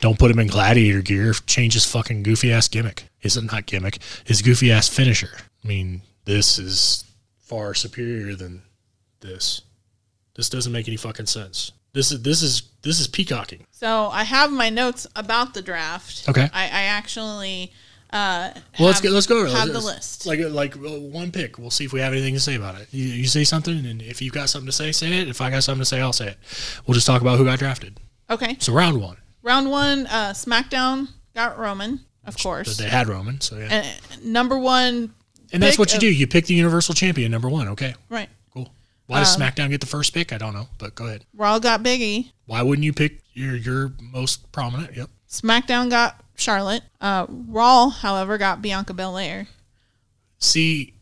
[0.02, 1.34] don't put him in gladiator gear.
[1.46, 3.06] Change his fucking goofy ass gimmick.
[3.22, 4.00] Is it not gimmick?
[4.26, 5.30] His goofy ass finisher.
[5.64, 7.06] I mean, this is
[7.40, 8.64] far superior than
[9.22, 9.62] this.
[10.36, 11.72] This doesn't make any fucking sense.
[11.94, 13.66] This is this is this is peacocking.
[13.72, 16.28] So I have my notes about the draft.
[16.30, 16.48] Okay.
[16.54, 17.72] I, I actually
[18.14, 19.40] uh, Well, let's get let's go.
[19.40, 19.50] over.
[19.50, 20.26] Have the Let's- list.
[20.26, 21.58] Like like uh, one pick.
[21.58, 22.88] We'll see if we have anything to say about it.
[22.92, 25.28] You, you say something, and if you've got something to say, say it.
[25.28, 26.38] If I got something to say, I'll say it.
[26.88, 28.00] We'll just talk about who got drafted.
[28.30, 28.56] okay.
[28.60, 32.78] So round one, Round one, uh, SmackDown got Roman, of course.
[32.78, 33.42] they had Roman.
[33.42, 33.84] So yeah,
[34.14, 35.14] And number one,
[35.52, 36.08] and that's what you of- do.
[36.12, 37.68] You pick the Universal Champion, number one.
[37.70, 38.30] Okay, right.
[38.54, 38.72] cool.
[39.08, 40.32] Why does Um, SmackDown get the first pick?
[40.32, 41.26] I don't know, but go ahead.
[41.34, 42.32] Raw got Biggie.
[42.46, 44.96] Why wouldn't you pick your your most prominent?
[44.96, 45.10] Yep.
[45.30, 46.84] SmackDown got Charlotte.
[47.00, 49.48] Uh, Raw, however, got Bianca Belair.
[50.40, 50.94] See,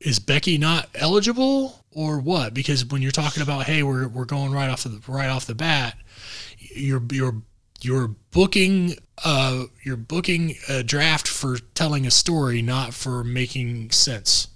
[0.00, 2.54] is Becky not eligible or what?
[2.54, 5.54] Because when you're talking about, hey, we're we're going right off the right off the
[5.54, 5.96] bat,
[6.58, 7.42] you're you're
[7.80, 14.48] you're booking uh you're booking a draft for telling a story, not for making sense.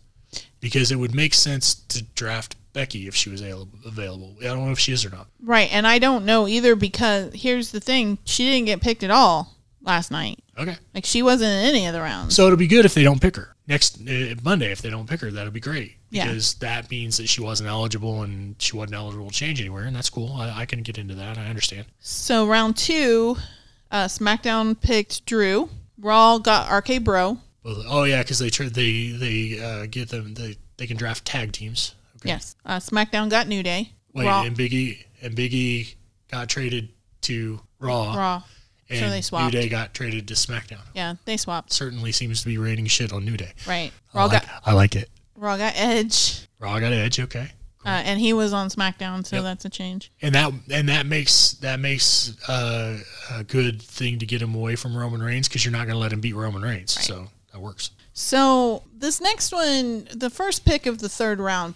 [0.61, 4.37] Because it would make sense to draft Becky if she was available.
[4.41, 5.27] I don't know if she is or not.
[5.43, 9.11] Right, and I don't know either because here's the thing: she didn't get picked at
[9.11, 10.39] all last night.
[10.57, 10.77] Okay.
[10.95, 12.37] Like she wasn't in any of the rounds.
[12.37, 14.71] So it'll be good if they don't pick her next uh, Monday.
[14.71, 16.27] If they don't pick her, that'll be great Yeah.
[16.27, 19.97] because that means that she wasn't eligible and she wasn't eligible to change anywhere, and
[19.97, 20.35] that's cool.
[20.35, 21.39] I, I can get into that.
[21.39, 21.87] I understand.
[22.01, 23.37] So round two,
[23.91, 25.71] uh, SmackDown picked Drew.
[25.99, 27.39] Raw got RK Bro.
[27.65, 31.25] Well, oh yeah, because they tr- they they uh, get them they they can draft
[31.25, 31.95] tag teams.
[32.17, 32.29] Okay.
[32.29, 32.57] Yes.
[32.67, 33.93] Uh, SmackDown got New Day.
[34.13, 34.43] Wait, Raw.
[34.43, 35.95] and Biggie and Biggie
[36.31, 36.91] got traded
[37.23, 38.43] to Raw, Raw.
[38.91, 39.55] and so they swapped.
[39.55, 39.61] New.
[39.63, 40.83] Day got traded to SmackDown.
[40.95, 41.73] Yeah, they swapped.
[41.73, 43.53] Certainly seems to be raining shit on New Day.
[43.67, 43.93] Right.
[44.13, 45.09] I Raw like, got I like it.
[45.43, 47.19] Raw got Edge, Raw got Edge.
[47.21, 47.51] Okay.
[47.85, 49.45] uh, and he was on SmackDown, so Yep.
[49.45, 50.13] that's a change.
[50.23, 52.99] and that and that makes that makes uh,
[53.33, 55.99] a good thing to get him away from Roman Reigns because you're not going to
[56.01, 56.93] let him beat Roman Reigns.
[56.93, 57.91] So that works.
[58.15, 61.75] So this next one, the first pick of the third round,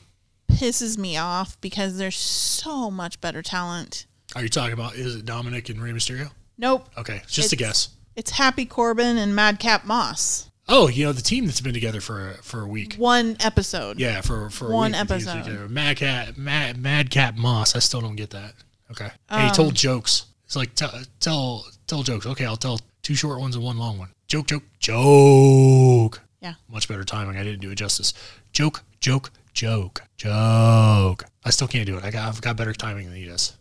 [0.49, 4.07] pisses me off because there's so much better talent.
[4.37, 6.31] Are you talking about is it Dominic and Rey Mysterio?
[6.57, 6.89] Nope.
[6.97, 7.89] Okay, just a guess.
[8.15, 10.46] It's Happy Corbin and Madcap Moss.
[10.69, 12.95] Oh, you know the team that's been together for for a week.
[12.97, 14.01] One episode.
[14.01, 15.71] Yeah, for for a One week episode.
[15.71, 17.77] Mad Cat, Mad, Madcap Moss.
[17.77, 18.55] I still don't get that.
[18.91, 20.27] Okay, and Um, he told jokes.
[20.45, 22.27] It's like tell tell tell jokes.
[22.27, 24.09] Okay, I'll tell two short ones and one long one.
[24.27, 26.21] Joke, joke, joke.
[26.41, 26.55] Yeah.
[26.69, 27.37] Much better timing.
[27.37, 28.13] I didn't do it justice.
[28.53, 31.25] Joke, joke, joke, joke.
[31.45, 32.05] I still can't do it.
[32.05, 33.57] I got I've got better timing than he does.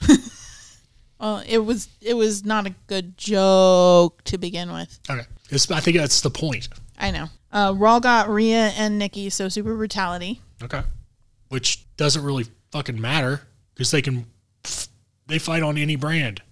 [1.20, 4.98] Well, it was it was not a good joke to begin with.
[5.08, 6.68] Okay, it's, I think that's the point.
[6.98, 7.26] I know.
[7.52, 10.40] Uh, Raw got Rhea and Nikki, so super brutality.
[10.62, 10.82] Okay,
[11.48, 13.42] which doesn't really fucking matter
[13.74, 14.26] because they can
[15.26, 16.42] they fight on any brand.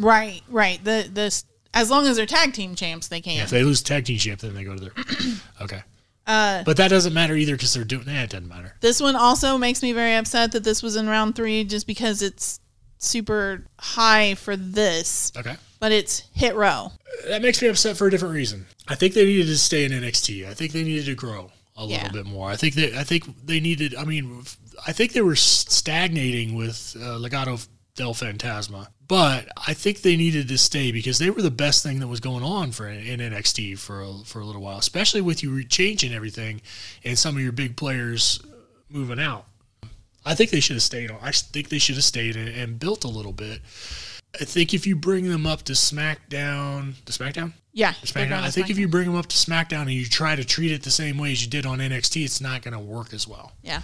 [0.00, 0.82] Right, right.
[0.82, 3.42] The this as long as they're tag team champs, they can.
[3.44, 4.92] If they lose tag team champ, then they go to their.
[5.60, 5.82] okay.
[6.26, 8.06] Uh, But that doesn't matter either because they're doing.
[8.06, 8.74] Nah, it doesn't matter.
[8.80, 12.22] This one also makes me very upset that this was in round three, just because
[12.22, 12.58] it's
[13.06, 15.56] super high for this, Okay.
[15.80, 16.92] but it's Hit Row.
[17.28, 18.66] That makes me upset for a different reason.
[18.88, 20.46] I think they needed to stay in NXT.
[20.48, 22.02] I think they needed to grow a Yeah.
[22.02, 22.50] little bit more.
[22.50, 22.96] I think they.
[22.96, 23.94] I think they needed.
[23.94, 24.44] I mean,
[24.86, 30.48] I think they were stagnating with uh, Legado del Fantasma, but I think they needed
[30.48, 33.78] to stay because they were the best thing that was going on for in NXT
[33.78, 36.60] for a, for a little while, especially with you changing everything
[37.04, 38.40] and some of your big players
[38.90, 39.46] moving out.
[40.26, 41.18] I think they should have stayed on.
[41.22, 43.60] I think they should have stayed and, and built a little bit.
[44.38, 48.42] I think if you bring them up to SmackDown, to SmackDown, Yeah, SmackDown.
[48.42, 50.82] I think if you bring them up to SmackDown and you try to treat it
[50.82, 53.52] the same way as you did on NXT, it's not going to work as well.
[53.62, 53.80] yeah,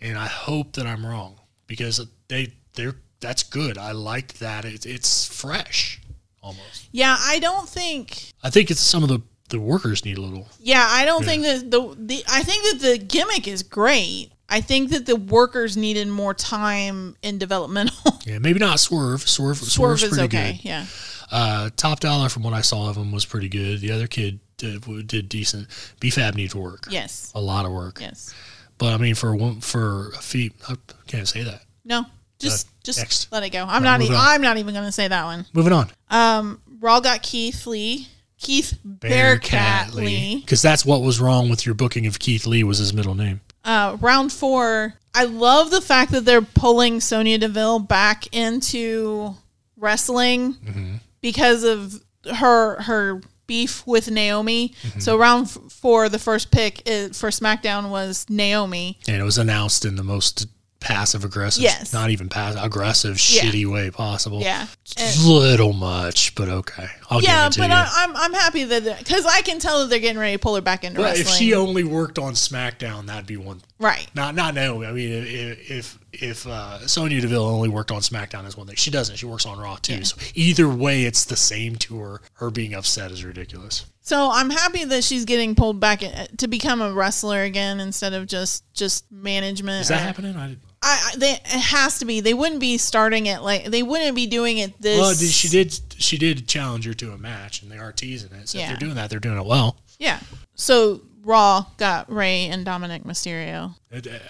[0.00, 1.36] And I hope that I'm wrong
[1.66, 3.78] because they they're that's good.
[3.78, 4.64] I like that.
[4.66, 6.00] It's it's fresh
[6.42, 6.88] almost.
[6.92, 7.16] yeah.
[7.20, 8.32] I don't think.
[8.42, 9.20] I think it's some of the
[9.50, 10.48] the workers need a little.
[10.60, 11.28] Yeah, I don't Yeah.
[11.28, 12.24] think that the the.
[12.28, 14.30] I think that the gimmick is great.
[14.48, 17.96] I think that the workers needed more time in developmental.
[18.26, 19.28] Yeah, maybe not Swerve.
[19.28, 20.52] Swerve Swerve Swerve's is pretty okay.
[20.54, 20.64] good.
[20.64, 20.86] Yeah,
[21.30, 23.80] Uh, Top Dollar, from what I saw of him, was pretty good.
[23.80, 25.68] The other kid did, did decent.
[26.00, 26.86] B-Fab needs work.
[26.90, 27.98] yes, A lot of work.
[28.00, 28.32] yes.
[28.78, 30.76] But I mean, for a wo- for a feet, I
[31.06, 31.62] can't say that.
[31.84, 32.06] No,
[32.38, 33.28] just Uh, just next.
[33.30, 33.62] let it go.
[33.68, 34.00] I'm No, not.
[34.00, 34.08] E-.
[34.10, 35.44] I'm not even going to say that one.
[35.52, 35.90] Moving on.
[36.10, 38.08] Um, Raw got Keith Lee.
[38.44, 40.40] Keith Bearcat Lee.
[40.40, 43.40] Because that's what was wrong with your booking of Keith Lee was his middle name.
[43.64, 49.34] Uh, round four, I love the fact that they're pulling Sonya Deville back into
[49.76, 50.94] wrestling Mm-hmm.
[51.20, 52.02] because of
[52.36, 54.70] her her beef with Naomi.
[54.82, 55.00] Mm-hmm.
[55.00, 58.98] So round f- four, the first pick i- for SmackDown was Naomi.
[59.06, 60.46] And it was announced in the most
[60.84, 61.92] passive aggressive, Yes.
[61.94, 63.42] not even passive, aggressive, Yeah.
[63.42, 64.40] shitty way possible.
[64.42, 64.66] Yeah.
[64.96, 66.86] It's little much, but okay.
[67.10, 67.70] I'll yeah, give it to but.
[67.70, 70.54] I, I'm I'm happy that because I can tell that they're getting ready to pull
[70.56, 71.22] her back into wrestling.
[71.26, 73.62] if she only worked on SmackDown, that'd be one.
[73.78, 74.86] right, Not not Naomi.
[74.86, 78.76] I mean, if if if uh, Sonya Deville only worked on SmackDown is one thing.
[78.76, 79.16] She doesn't.
[79.16, 80.04] She works on Raw too.
[80.04, 82.20] So either way, it's the same to her.
[82.34, 83.86] Her being upset is ridiculous.
[84.02, 86.02] so I'm happy that she's getting pulled back
[86.36, 89.80] to become a wrestler again instead of just just management.
[89.82, 90.36] Is that or- happening?
[90.36, 92.20] I, I, I they it has to be.
[92.20, 94.98] They wouldn't be starting it like they wouldn't be doing it this.
[95.00, 95.78] well, did- she did.
[95.98, 98.48] She did challenge her to a match, and they are teasing it.
[98.48, 98.64] So Yeah.
[98.64, 99.76] if they're doing that, they're doing it well.
[99.98, 100.20] Yeah.
[100.54, 103.74] So Raw got Rey and Dominic Mysterio.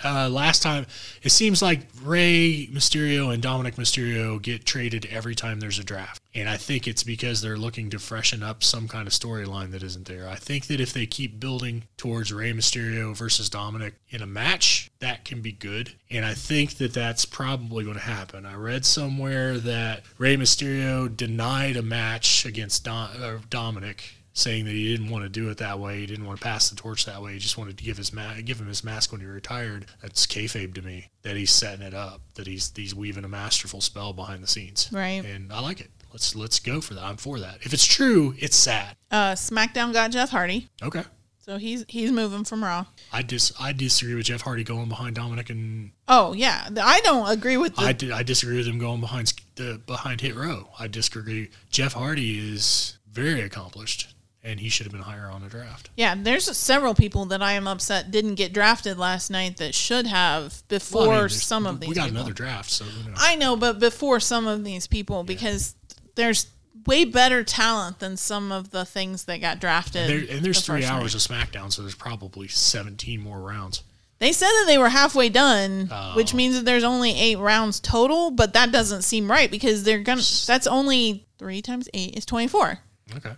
[0.04, 0.86] Uh, last time,
[1.22, 6.20] it seems like Rey Mysterio and Dominic Mysterio get traded every time there's a draft.
[6.34, 9.82] And I think it's because they're looking to freshen up some kind of storyline that
[9.82, 10.28] isn't there.
[10.28, 14.90] I think that if they keep building towards Rey Mysterio versus Dominic in a match,
[14.98, 15.92] that can be good.
[16.10, 18.44] And I think that that's probably going to happen.
[18.44, 24.94] I read somewhere that Rey Mysterio denied a match against uh, Dominic saying that he
[24.94, 26.00] didn't want to do it that way.
[26.00, 27.32] He didn't want to pass the torch that way.
[27.34, 29.86] He just wanted to give his ma- give him his mask when he retired.
[30.02, 31.08] That's kayfabe to me.
[31.22, 32.20] That he's setting it up.
[32.34, 34.90] That he's he's weaving a masterful spell behind the scenes.
[34.92, 35.24] Right.
[35.24, 35.90] And I like it.
[36.12, 37.02] Let's let's go for that.
[37.04, 37.58] I'm for that.
[37.62, 38.96] If it's true, it's sad.
[39.10, 41.02] Uh, SmackDown got Jeff Hardy, Okay.
[41.40, 42.86] so he's he's moving from Raw.
[43.12, 47.28] I dis I disagree with Jeff Hardy going behind Dominic, and Oh yeah, I don't
[47.30, 47.82] agree with the.
[47.82, 50.68] I, di- I disagree with him going behind the behind Hit Row.
[50.78, 51.50] I disagree.
[51.70, 54.13] Jeff Hardy is very accomplished,
[54.44, 55.90] and he should have been higher on the draft.
[55.96, 60.06] yeah, there's several people that I am upset didn't get drafted last night that should
[60.06, 61.88] have before Well, I mean, some of these.
[61.88, 62.18] we got people.
[62.18, 63.18] another draft, so who knows?
[63.20, 65.74] I know, but before some of these people because
[66.14, 66.46] there's
[66.86, 70.08] way better talent than some of the things that got drafted.
[70.10, 71.46] There, and there's the three hours night.
[71.46, 73.82] of SmackDown, so there's probably 17 more rounds.
[74.18, 76.12] They said that they were halfway done, Oh.
[76.14, 79.98] which means that there's only eight rounds total, but that doesn't seem right because they're
[80.02, 80.22] gonna.
[80.46, 82.78] That's only three times eight is twenty four.
[83.16, 83.32] Okay,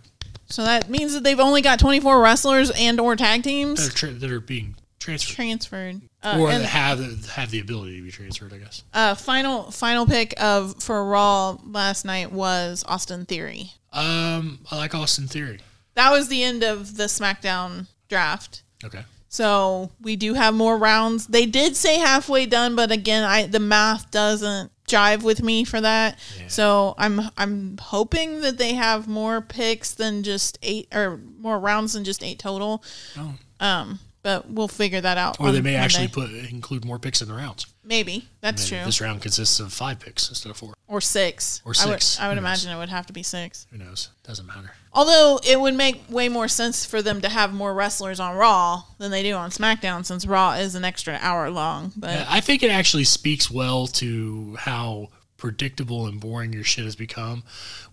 [0.47, 3.51] So that means that they've only got twenty four wrestlers and or tag that are,
[3.51, 6.01] teams tra- that are being transferred, transferred.
[6.23, 8.53] Uh, or and, that have have the ability to be transferred.
[8.53, 8.83] I guess.
[8.93, 13.71] uh, final final pick of for Raw last night was Austin Theory.
[13.93, 15.59] Um, I like Austin Theory.
[15.95, 18.63] That was the end of the SmackDown draft.
[18.83, 19.03] Okay.
[19.29, 21.27] So we do have more rounds.
[21.27, 25.81] They did say halfway done, but again, I the math doesn't jive with me for
[25.81, 26.17] that.
[26.47, 31.93] So I'm I'm hoping that they have more picks than just eight or more rounds
[31.93, 32.83] than just eight total.
[33.17, 33.33] Oh.
[33.59, 35.39] Um, but we'll figure that out.
[35.39, 35.77] Or they may Monday.
[35.77, 37.65] actually put include more picks in the rounds.
[37.83, 40.73] maybe that's Maybe true This round consists of five picks instead of four.
[40.87, 42.19] or six Or I would, six.
[42.19, 43.65] I would imagine it would have to be six.
[43.71, 44.09] Who knows?
[44.23, 44.71] Doesn't matter.
[44.93, 48.83] Although it would make way more sense for them to have more wrestlers on Raw
[48.97, 51.93] than they do on SmackDown, since Raw is an extra hour long.
[51.95, 56.83] But Yeah, I think it actually speaks well to how predictable and boring your shit
[56.83, 57.43] has become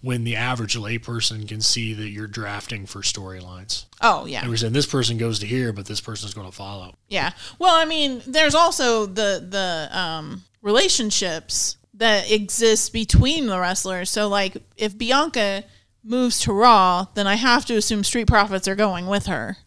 [0.01, 3.85] when the average layperson can see that you're drafting for storylines.
[4.01, 6.57] oh yeah, And we're saying this person goes to here, but this person's going to
[6.57, 6.95] follow.
[7.09, 7.33] Yeah.
[7.59, 14.11] Well, I mean, there's also the the um, relationships that exist between the wrestlers.
[14.11, 15.65] So, like, if Bianca
[16.03, 19.59] moves to Raw, then I have to assume Street Profits are going with her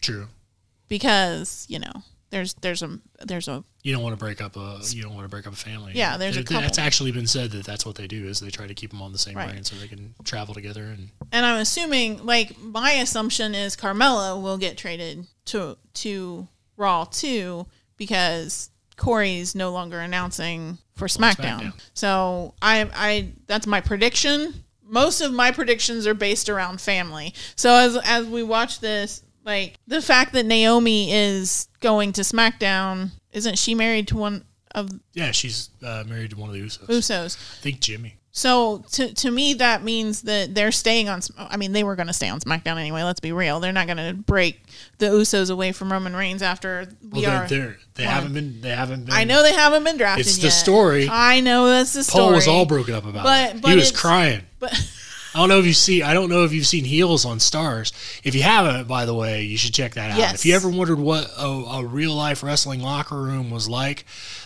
[0.00, 0.28] True.
[0.88, 2.02] because you know
[2.32, 5.24] there's there's a there's a You don't want to break up a you don't want
[5.26, 5.92] to break up a family.
[5.94, 8.50] Yeah, there's a Th- That's actually been said that that's what they do is they
[8.50, 9.48] try to keep them on the same Right.
[9.50, 14.42] brand so they can travel together and and I'm assuming like my assumption is Carmella
[14.42, 17.66] will get traded to to Raw too
[17.96, 21.60] because Corey's no longer announcing for SmackDown.
[21.60, 21.72] SmackDown.
[21.94, 24.64] So I I that's my prediction.
[24.84, 27.34] Most of my predictions are based around family.
[27.56, 33.10] So as as we watch this, like the fact that Naomi is going to SmackDown,
[33.32, 36.86] isn't she married to one of yeah, she's uh, married to one of the Usos.
[36.86, 37.36] Usos?
[37.58, 38.16] I think Jimmy.
[38.34, 41.20] So to to me that means that they're staying on.
[41.36, 43.02] I mean, they were going to stay on SmackDown anyway.
[43.02, 44.62] Let's be real; they're not going to break
[44.96, 47.46] the Usos away from Roman Reigns after we Well, are.
[47.46, 48.14] they're, they're, they one.
[48.14, 48.60] haven't been.
[48.62, 49.14] They haven't been.
[49.14, 50.44] I know they haven't been drafted It's yet.
[50.44, 51.08] the story.
[51.10, 52.22] I know that's the story.
[52.24, 53.60] Paul was all broken up about But- it.
[53.62, 54.40] but he was crying.
[54.58, 54.72] But
[55.34, 56.02] I don't know if you see.
[56.02, 57.92] I don't know if you've seen Heels on Starz.
[58.22, 60.18] If you haven't, by the way, you should check that out.
[60.18, 60.34] Yes.
[60.34, 64.04] If you ever wondered what a, a real life wrestling locker room was like,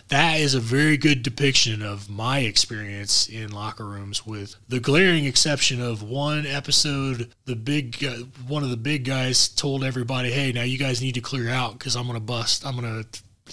[0.09, 4.25] that is a very good depiction of my experience in locker rooms.
[4.25, 9.49] With the glaring exception of one episode, the big gu- one of the big guys
[9.49, 12.65] told everybody, "Hey, now you guys need to clear out because I'm gonna bust.
[12.65, 13.05] I'm gonna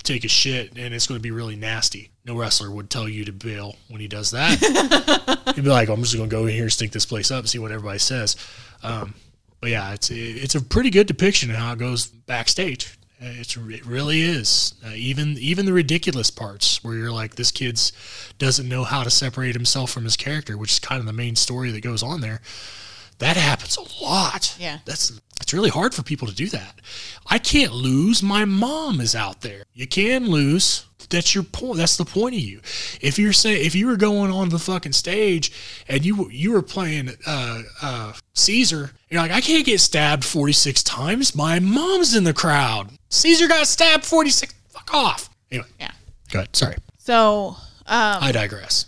[0.01, 2.09] take a shit and it's going to be really nasty.
[2.25, 4.59] No wrestler would tell you to bail when he does that.
[5.55, 7.39] He'd be like, "I'm just going to go in here, and stink this place up,
[7.39, 8.35] and see what everybody says."
[8.81, 9.13] Um,
[9.59, 12.97] but yeah, it's it's a pretty good depiction of how it goes backstage.
[13.19, 14.73] It's it really is.
[14.85, 17.93] Uh, even even the ridiculous parts where you're like, this kid's
[18.37, 21.35] doesn't know how to separate himself from his character, which is kind of the main
[21.35, 22.41] story that goes on there.
[23.19, 24.55] That happens a lot.
[24.59, 24.79] Yeah.
[24.85, 25.11] that's
[25.41, 26.79] it's really hard for people to do that.
[27.27, 28.21] I can't lose.
[28.23, 29.63] My mom is out there.
[29.73, 30.85] You can lose.
[31.09, 31.77] That's your point.
[31.77, 32.59] That's the point of you.
[33.01, 35.51] If you're saying if you were going on the fucking stage
[35.87, 40.81] and you you were playing uh, uh, Caesar, you're like, I can't get stabbed 46
[40.83, 41.35] times.
[41.35, 42.89] My mom's in the crowd.
[43.09, 44.53] Caesar got stabbed 46.
[44.69, 45.29] Fuck off.
[45.51, 45.91] Anyway, Yeah.
[46.31, 46.55] go ahead.
[46.55, 48.85] Sorry, So, um, I digress.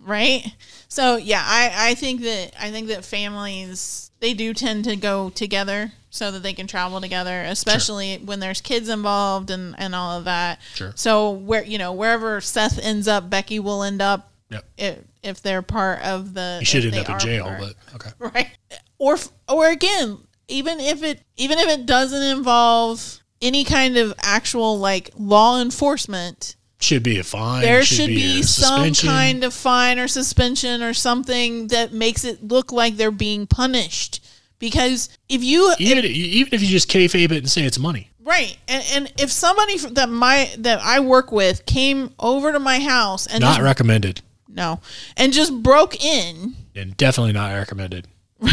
[0.00, 0.44] right?
[0.92, 5.30] So yeah, I, I think that I think that families they do tend to go
[5.30, 10.18] together so that they can travel together, especially when there's kids involved and, and all
[10.18, 10.60] of that.
[10.74, 10.92] Sure.
[10.94, 14.64] So where you know wherever Seth ends up, Becky will end up Yep.
[14.76, 16.58] if, if they're part of the.
[16.60, 17.60] You should end up in jail, part.
[17.60, 18.10] but okay.
[18.18, 18.50] right
[18.98, 19.16] or
[19.48, 20.18] or again
[20.48, 26.56] even if it even if it doesn't involve any kind of actual like law enforcement
[26.82, 27.62] Should be a fine.
[27.62, 32.42] there should, a be some kind of fine or suspension or something that makes it
[32.42, 34.24] look like they're being punished
[34.58, 38.10] because if you Even even if you just kayfabe it and say it's money.
[38.24, 42.78] right and, and if somebody that my that i work with came over to my
[42.80, 44.20] house and Not just, recommended.
[44.48, 44.80] no
[45.16, 48.06] and just broke in And definitely not recommended.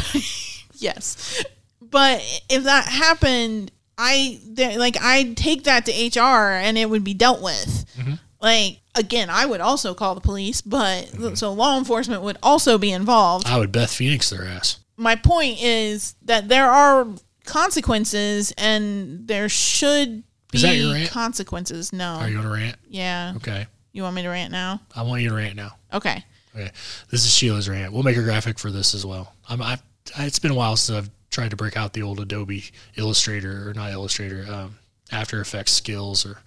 [0.81, 1.43] Yes.
[1.81, 3.71] But if that happened,
[4.01, 4.39] I
[4.77, 7.85] like I'd take that to HR and it would be dealt with.
[7.97, 8.13] Mm-hmm.
[8.41, 11.35] Like again, I would also call the police, but mm-hmm.
[11.35, 13.45] so law enforcement would also be involved.
[13.45, 14.79] I would Beth Phoenix their ass.
[14.95, 17.07] My point is that there are
[17.45, 21.09] consequences and there should be Is that your rant?
[21.09, 21.91] consequences.
[21.91, 22.15] No.
[22.15, 22.77] Are you going to rant?
[22.87, 23.33] yeah.
[23.35, 23.67] Okay.
[23.91, 24.81] You want me to rant now?
[24.95, 25.71] I want you to rant now.
[25.91, 26.23] Okay.
[26.55, 26.71] Okay.
[27.09, 27.91] This is Sheila's rant.
[27.91, 29.33] We'll make a graphic for this as well.
[29.49, 29.77] I'm, I,
[30.19, 31.09] it's been a while since I've
[31.39, 32.65] tried to break out the old Adobe
[32.97, 34.77] Illustrator or not Illustrator, um,
[35.09, 36.39] After Effects skills or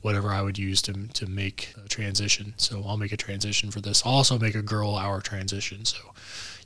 [0.00, 2.54] whatever I would use to, to make a transition.
[2.56, 4.04] So I'll make a transition for this.
[4.04, 5.84] I'll also make a girl hour transition.
[5.84, 5.98] So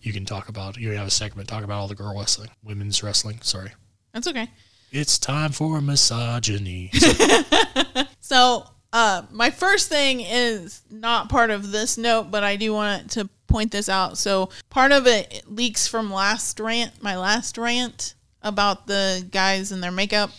[0.00, 3.02] you can talk about, you have a segment, talk about all the girl wrestling, women's
[3.02, 3.40] wrestling.
[3.42, 3.72] Sorry.
[4.14, 4.48] That's okay.
[4.90, 6.90] It's time for misogyny.
[6.94, 7.12] So,
[8.20, 13.10] So, uh, my first thing is not part of this note, but I do want
[13.10, 14.18] to point this out.
[14.18, 19.80] So, part of it leaks from last rant, my last rant about the guys and
[19.80, 20.30] their makeup.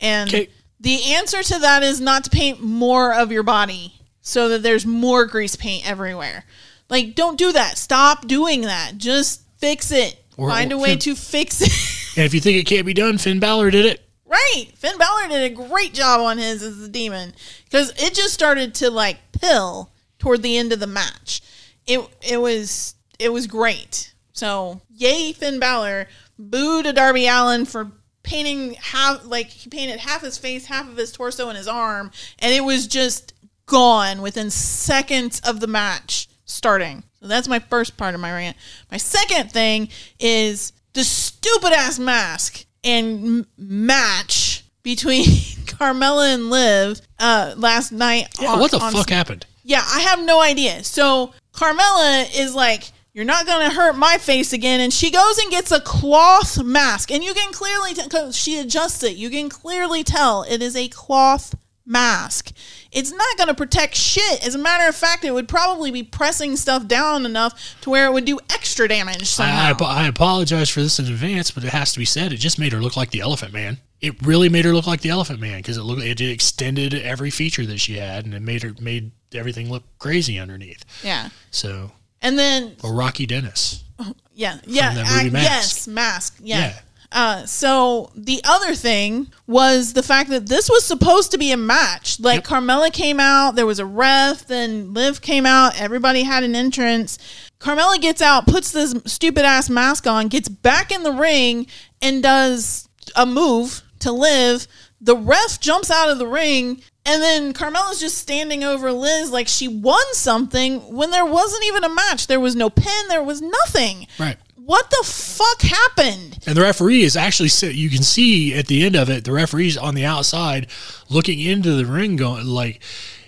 [0.00, 0.48] And Okay.
[0.80, 4.86] the answer to that is not to paint more of your body so that there's
[4.86, 6.46] more grease paint everywhere.
[6.88, 7.76] Like, don't do that.
[7.76, 8.96] Stop doing that.
[8.96, 10.16] Just fix it.
[10.38, 11.68] Or- Find a way to fix it.
[12.16, 14.00] and if you think it can't be done, Finn Balor did it.
[14.24, 14.68] Right.
[14.76, 18.74] Finn Balor did a great job on his as the demon because it just started
[18.76, 21.42] to like pill toward the end of the match.
[21.86, 24.12] It it was it was great.
[24.32, 26.08] So yay, Finn Balor.
[26.38, 27.90] Boo to Darby Allin for
[28.22, 32.10] painting half like he painted half his face, half of his torso, and his arm,
[32.38, 33.34] and it was just
[33.66, 37.04] gone within seconds of the match starting.
[37.20, 38.56] So that's my first part of my rant.
[38.90, 45.24] My second thing is the stupid ass mask and m- match between
[45.66, 48.26] Carmella and Liv uh, last night.
[48.40, 49.46] Yeah, on- what the fuck happened?
[49.64, 50.82] yeah, I have no idea.
[50.82, 55.50] So Carmella is like, "You're not gonna hurt my face again," and she goes and
[55.50, 58.32] gets a cloth mask, and you can clearly tell.
[58.32, 59.16] She adjusts it.
[59.16, 61.54] You can clearly tell it is a cloth
[61.86, 62.52] mask.
[62.90, 64.46] It's not going to protect shit.
[64.46, 68.06] As a matter of fact, it would probably be pressing stuff down enough to where
[68.06, 69.74] it would do extra damage I.
[69.78, 72.32] I, I apologize for this in advance, but it has to be said.
[72.32, 73.78] It just made her look like the Elephant Man.
[74.00, 77.30] It really made her look like the Elephant Man because it looked it extended every
[77.30, 80.84] feature that she had, and it made her made everything looked crazy underneath.
[81.02, 81.28] yeah.
[81.50, 83.84] So, And then or Rocky Dennis.
[84.34, 85.50] Yeah, yeah, that movie uh, Mask.
[85.50, 86.38] yes, mask.
[86.42, 86.58] Yeah.
[86.58, 86.78] Yeah.
[87.12, 91.56] Uh, so the other thing was the fact that this was supposed to be a
[91.58, 92.18] match.
[92.18, 92.44] Like Yep.
[92.44, 97.18] Carmella came out, there was a ref, then Liv came out, everybody had an entrance.
[97.60, 101.66] Carmella gets out, puts this stupid ass mask on, gets back in the ring,
[102.00, 104.66] and does a move to Liv.
[105.02, 109.48] The ref jumps out of the ring, and then Carmella's just standing over Liz like
[109.48, 112.26] she won something when there wasn't even a match.
[112.26, 114.06] There was no pin, there was nothing.
[114.18, 114.36] Right.
[114.56, 116.38] What the fuck happened?
[116.46, 119.32] And the referee is actually sit- you can see at the end of it, the
[119.32, 120.68] referee's on the outside
[121.10, 122.80] looking into the ring, going like,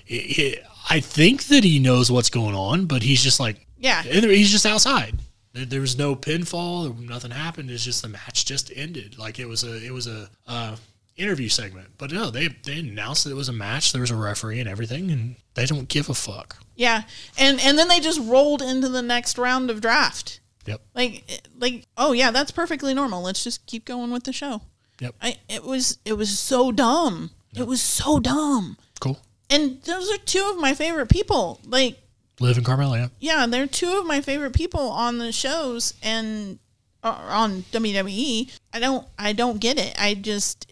[0.07, 4.03] it, it- I think that he knows what's going on, but he's just like, Yeah.
[4.03, 5.18] he's just outside.
[5.55, 7.70] There, there was no pinfall, nothing happened.
[7.70, 9.18] It's just the match just ended.
[9.18, 10.77] Like it was a, it was a, uh,
[11.17, 11.89] interview segment.
[11.99, 13.93] But no, they they announced that it was a match.
[13.93, 16.57] There was a referee and everything, and they don't give a fuck.
[16.77, 17.03] Yeah,
[17.39, 20.41] and and then they just rolled into the next round of draft.
[20.67, 20.81] Yep.
[20.95, 21.25] Like
[21.59, 23.23] like oh yeah, that's perfectly normal.
[23.23, 24.62] Let's just keep going with the show.
[25.01, 25.15] Yep.
[25.21, 27.31] I it was it was so dumb.
[27.57, 28.77] It was so dumb.
[29.01, 29.21] Cool.
[29.49, 31.61] And those are two of my favorite people.
[31.65, 31.99] Like
[32.41, 33.11] Liv in Carmella.
[33.21, 33.41] Yeah.
[33.41, 36.59] yeah, they're two of my favorite people on the shows and
[37.05, 38.51] uh, on WWE.
[38.73, 39.95] I don't I don't get it.
[39.99, 40.71] I just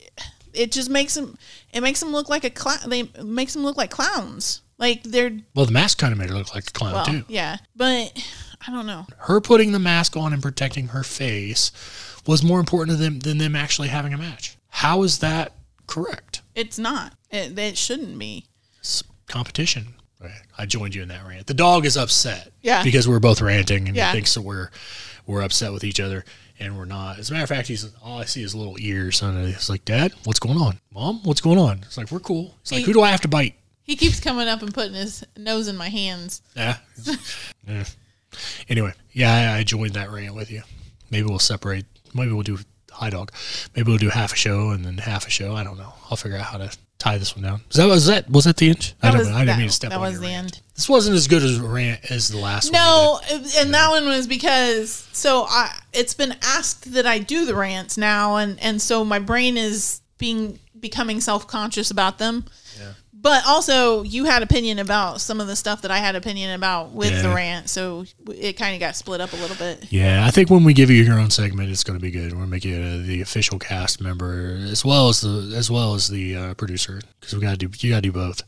[0.55, 1.36] it just makes them
[1.72, 2.78] it makes them look like a clown.
[2.88, 4.62] They makes them look like clowns.
[4.78, 7.24] Like they're Well, the mask kind of made her look like a clown well, too.
[7.28, 8.12] yeah, but
[8.66, 9.07] I don't know.
[9.18, 11.70] Her putting the mask on and protecting her face
[12.26, 14.57] was more important to them than them actually having a match.
[14.68, 15.53] How is that
[15.86, 16.42] correct?
[16.55, 17.12] It's not.
[17.30, 18.46] It, it shouldn't be.
[18.78, 19.94] It's competition.
[20.20, 20.30] Right.
[20.57, 21.46] I joined you in that rant.
[21.48, 22.53] The dog is upset.
[22.62, 22.82] Yeah.
[22.84, 24.09] Because we're both ranting and Yeah.
[24.11, 24.70] he thinks that we're
[25.26, 26.24] we're upset with each other
[26.62, 27.18] and we're not.
[27.18, 29.84] As a matter of fact, he's all I see is little ears and it's like,
[29.84, 30.78] Dad, what's going on?
[30.92, 31.78] Mom, what's going on?
[31.82, 32.54] It's like we're cool.
[32.62, 33.54] It's like, He- who do I have to bite?
[33.84, 36.40] He keeps coming up and putting his nose in my hands.
[36.56, 36.76] Yeah.
[37.66, 37.84] yeah.
[38.68, 40.62] Anyway, yeah, I, I joined that rant with you.
[41.10, 41.84] Maybe we'll separate.
[42.14, 42.58] Maybe we'll do
[42.92, 43.32] high dog.
[43.74, 45.54] Maybe we'll do half a show and then half a show.
[45.54, 45.92] I don't know.
[46.10, 46.70] I'll figure out how to
[47.03, 47.61] tie this one down.
[47.68, 48.94] Was that was that was that the end?
[49.03, 49.34] I don't was- know.
[49.34, 50.44] I didn't that- mean to step that on was your the rant.
[50.57, 50.61] end.
[50.76, 52.80] This wasn't as good as rant as the last one.
[52.80, 53.20] No,
[53.59, 57.96] and that one was because so I it's been asked that I do the rants
[57.98, 62.44] now, and and so my brain is being becoming self conscious about them.
[63.22, 63.30] Yeah.
[63.30, 66.90] But also, you had opinion about some of the stuff that I had opinion about
[66.90, 69.86] with the rant, so it kind of got split up a little bit.
[69.90, 72.32] Yeah, I think when we give you your own segment, it's going to be good.
[72.32, 75.70] We're going to make you uh, the official cast member as well as the as
[75.70, 78.42] well as the uh, producer because we got to do you got to do both.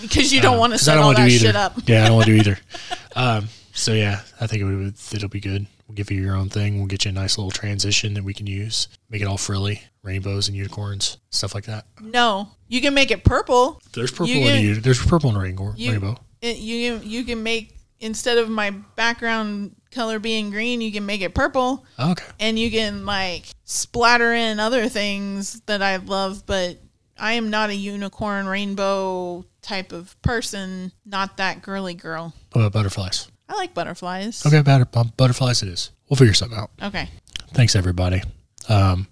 [0.00, 1.74] Because you don't want to I set don't all that shit up.
[1.86, 2.58] Yeah, I don't want to do either.
[3.14, 5.66] Um, so yeah, I think it would, it'll be good.
[5.86, 6.78] We'll give you your own thing.
[6.78, 8.88] We'll get you a nice little transition that we can use.
[9.10, 11.84] Make it all frilly, rainbows and unicorns, stuff like that.
[12.00, 13.82] No, you can make it purple.
[13.92, 15.74] There's purple You in a there's purple in rainbow.
[15.76, 16.16] You, rainbow.
[16.40, 21.04] It, you can you can make instead of my background color being green, you can
[21.04, 21.84] make it purple.
[22.00, 22.24] Okay.
[22.40, 26.78] and you can like splatter in other things that I love, but
[27.18, 32.32] I am not a unicorn rainbow type of person, not that girly girl.
[32.52, 33.28] What about butterflies?
[33.50, 34.46] I like butterflies.
[34.46, 34.86] Okay, butter,
[35.18, 35.90] butterflies it is.
[36.08, 36.70] We'll figure something out.
[36.82, 37.10] Okay.
[37.52, 38.22] Thanks, everybody.
[38.70, 39.08] Um,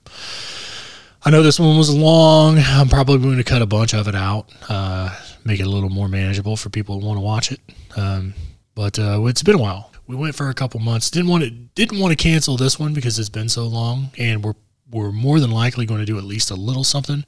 [1.22, 2.58] I know this one was long.
[2.58, 5.14] I'm probably going to cut a bunch of it out, uh,
[5.44, 7.60] make it a little more manageable for people who want to watch it.
[7.96, 8.32] Um,
[8.74, 9.92] but uh, it's been a while.
[10.06, 11.10] We went for a couple months.
[11.10, 14.42] Didn't want to didn't want to cancel this one because it's been so long, and
[14.42, 14.54] we're
[14.90, 17.24] we're more than likely going to do at least a little something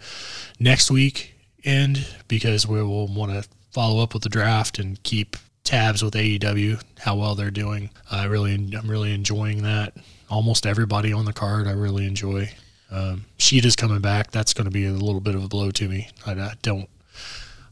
[0.59, 1.35] next week
[1.65, 6.15] end because we will want to follow up with the draft and keep tabs with
[6.15, 7.91] AEW how well they're doing.
[8.11, 9.95] I really I'm really enjoying that.
[10.31, 12.51] Almost everybody on the card I really enjoy.
[12.93, 14.31] Um, Shida's coming back.
[14.31, 16.09] That's going to be a little bit of a blow to me.
[16.27, 16.89] I, I don't.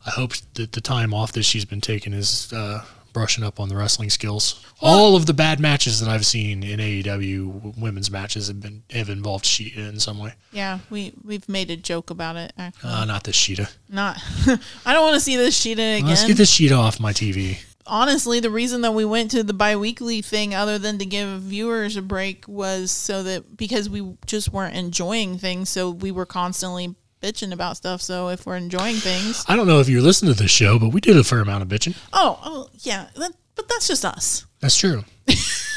[0.06, 3.68] I hope that the time off that she's been taking is uh, brushing up on
[3.68, 4.64] the wrestling skills.
[4.80, 9.10] All of the bad matches that I've seen in AEW women's matches have been have
[9.10, 10.32] involved Shida in some way.
[10.52, 12.54] Yeah, we we've made a joke about it.
[12.56, 13.70] Actually, Uh, not this Shida.
[13.90, 14.16] not.
[14.86, 16.06] I don't want to see this Shida again.
[16.06, 17.58] Let's get this Shida off my TV.
[17.86, 21.96] Honestly, the reason that we went to the biweekly thing, other than to give viewers
[21.96, 26.94] a break, was so that because we just weren't enjoying things, so we were constantly
[27.22, 28.00] bitching about stuff.
[28.00, 30.90] So if we're enjoying things, I don't know if you're listening to this show, but
[30.90, 31.96] we did a fair amount of bitching.
[32.12, 34.46] oh, oh yeah, that, but that's just us.
[34.60, 35.04] That's true.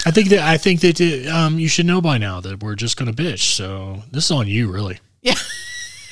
[0.06, 2.98] I think that I think that um, you should know by now that we're just
[2.98, 3.56] to bitch.
[3.56, 5.00] So this is on you, really.
[5.22, 5.36] Yeah.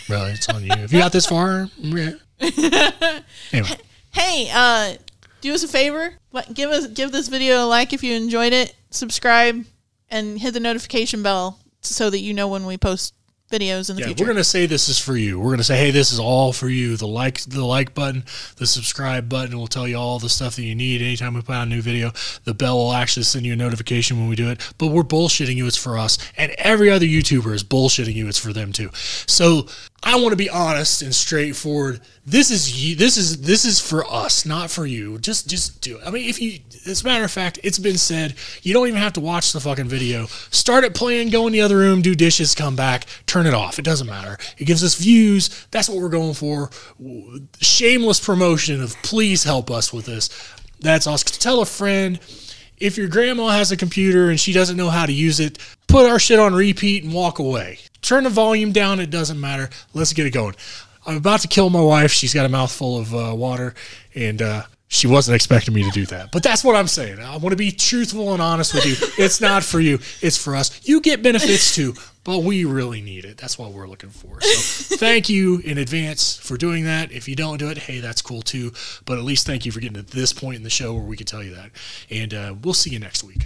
[0.09, 0.71] Really, it's on you.
[0.71, 2.11] If you got this far, yeah.
[3.53, 3.77] anyway,
[4.13, 4.95] Hey, uh,
[5.41, 6.13] do us a favor.
[6.53, 8.75] Give us give this video a like if you enjoyed it.
[8.89, 9.65] Subscribe
[10.09, 13.13] and hit the notification bell so that you know when we post
[13.51, 14.23] videos in the yeah, future.
[14.23, 15.39] we're gonna say this is for you.
[15.39, 16.95] We're gonna say, hey, this is all for you.
[16.95, 18.23] The like, the like button,
[18.55, 21.01] the subscribe button will tell you all the stuff that you need.
[21.01, 22.11] Anytime we put out a new video,
[22.45, 24.73] the bell will actually send you a notification when we do it.
[24.77, 25.67] But we're bullshitting you.
[25.67, 28.27] It's for us, and every other YouTuber is bullshitting you.
[28.27, 28.89] It's for them too.
[28.93, 29.67] So
[30.03, 32.01] I want to be honest and straightforward.
[32.25, 32.95] This is you.
[32.95, 35.19] This is this is for us, not for you.
[35.19, 36.03] Just just do it.
[36.05, 38.33] I mean, if you, as a matter of fact, it's been said
[38.63, 40.25] you don't even have to watch the fucking video.
[40.49, 43.77] Start it playing, go in the other room, do dishes, come back, turn it off.
[43.77, 44.39] It doesn't matter.
[44.57, 45.67] It gives us views.
[45.69, 46.71] That's what we're going for.
[47.59, 50.29] Shameless promotion of please help us with this.
[50.79, 51.23] That's us.
[51.23, 52.19] Tell a friend.
[52.77, 56.09] If your grandma has a computer and she doesn't know how to use it, put
[56.09, 57.77] our shit on repeat and walk away.
[58.01, 58.99] Turn the volume down.
[58.99, 59.69] It doesn't matter.
[59.93, 60.55] Let's get it going.
[61.05, 62.11] I'm about to kill my wife.
[62.11, 63.73] She's got a mouthful of uh, water
[64.13, 66.33] and uh, She wasn't expecting me to do that.
[66.33, 67.19] But that's what I'm saying.
[67.21, 68.95] I want to be truthful and honest with you.
[69.17, 70.85] It's not for you, it's for us.
[70.85, 71.93] You get benefits too,
[72.25, 73.37] but we really need it.
[73.37, 74.41] That's what we're looking for.
[74.41, 77.09] So thank you in advance for doing that.
[77.09, 78.73] If you don't do it, hey, that's cool too.
[79.05, 81.15] But at least thank you for getting to this point in the show where we
[81.15, 81.71] can tell you that.
[82.09, 83.45] And uh, we'll see you next week.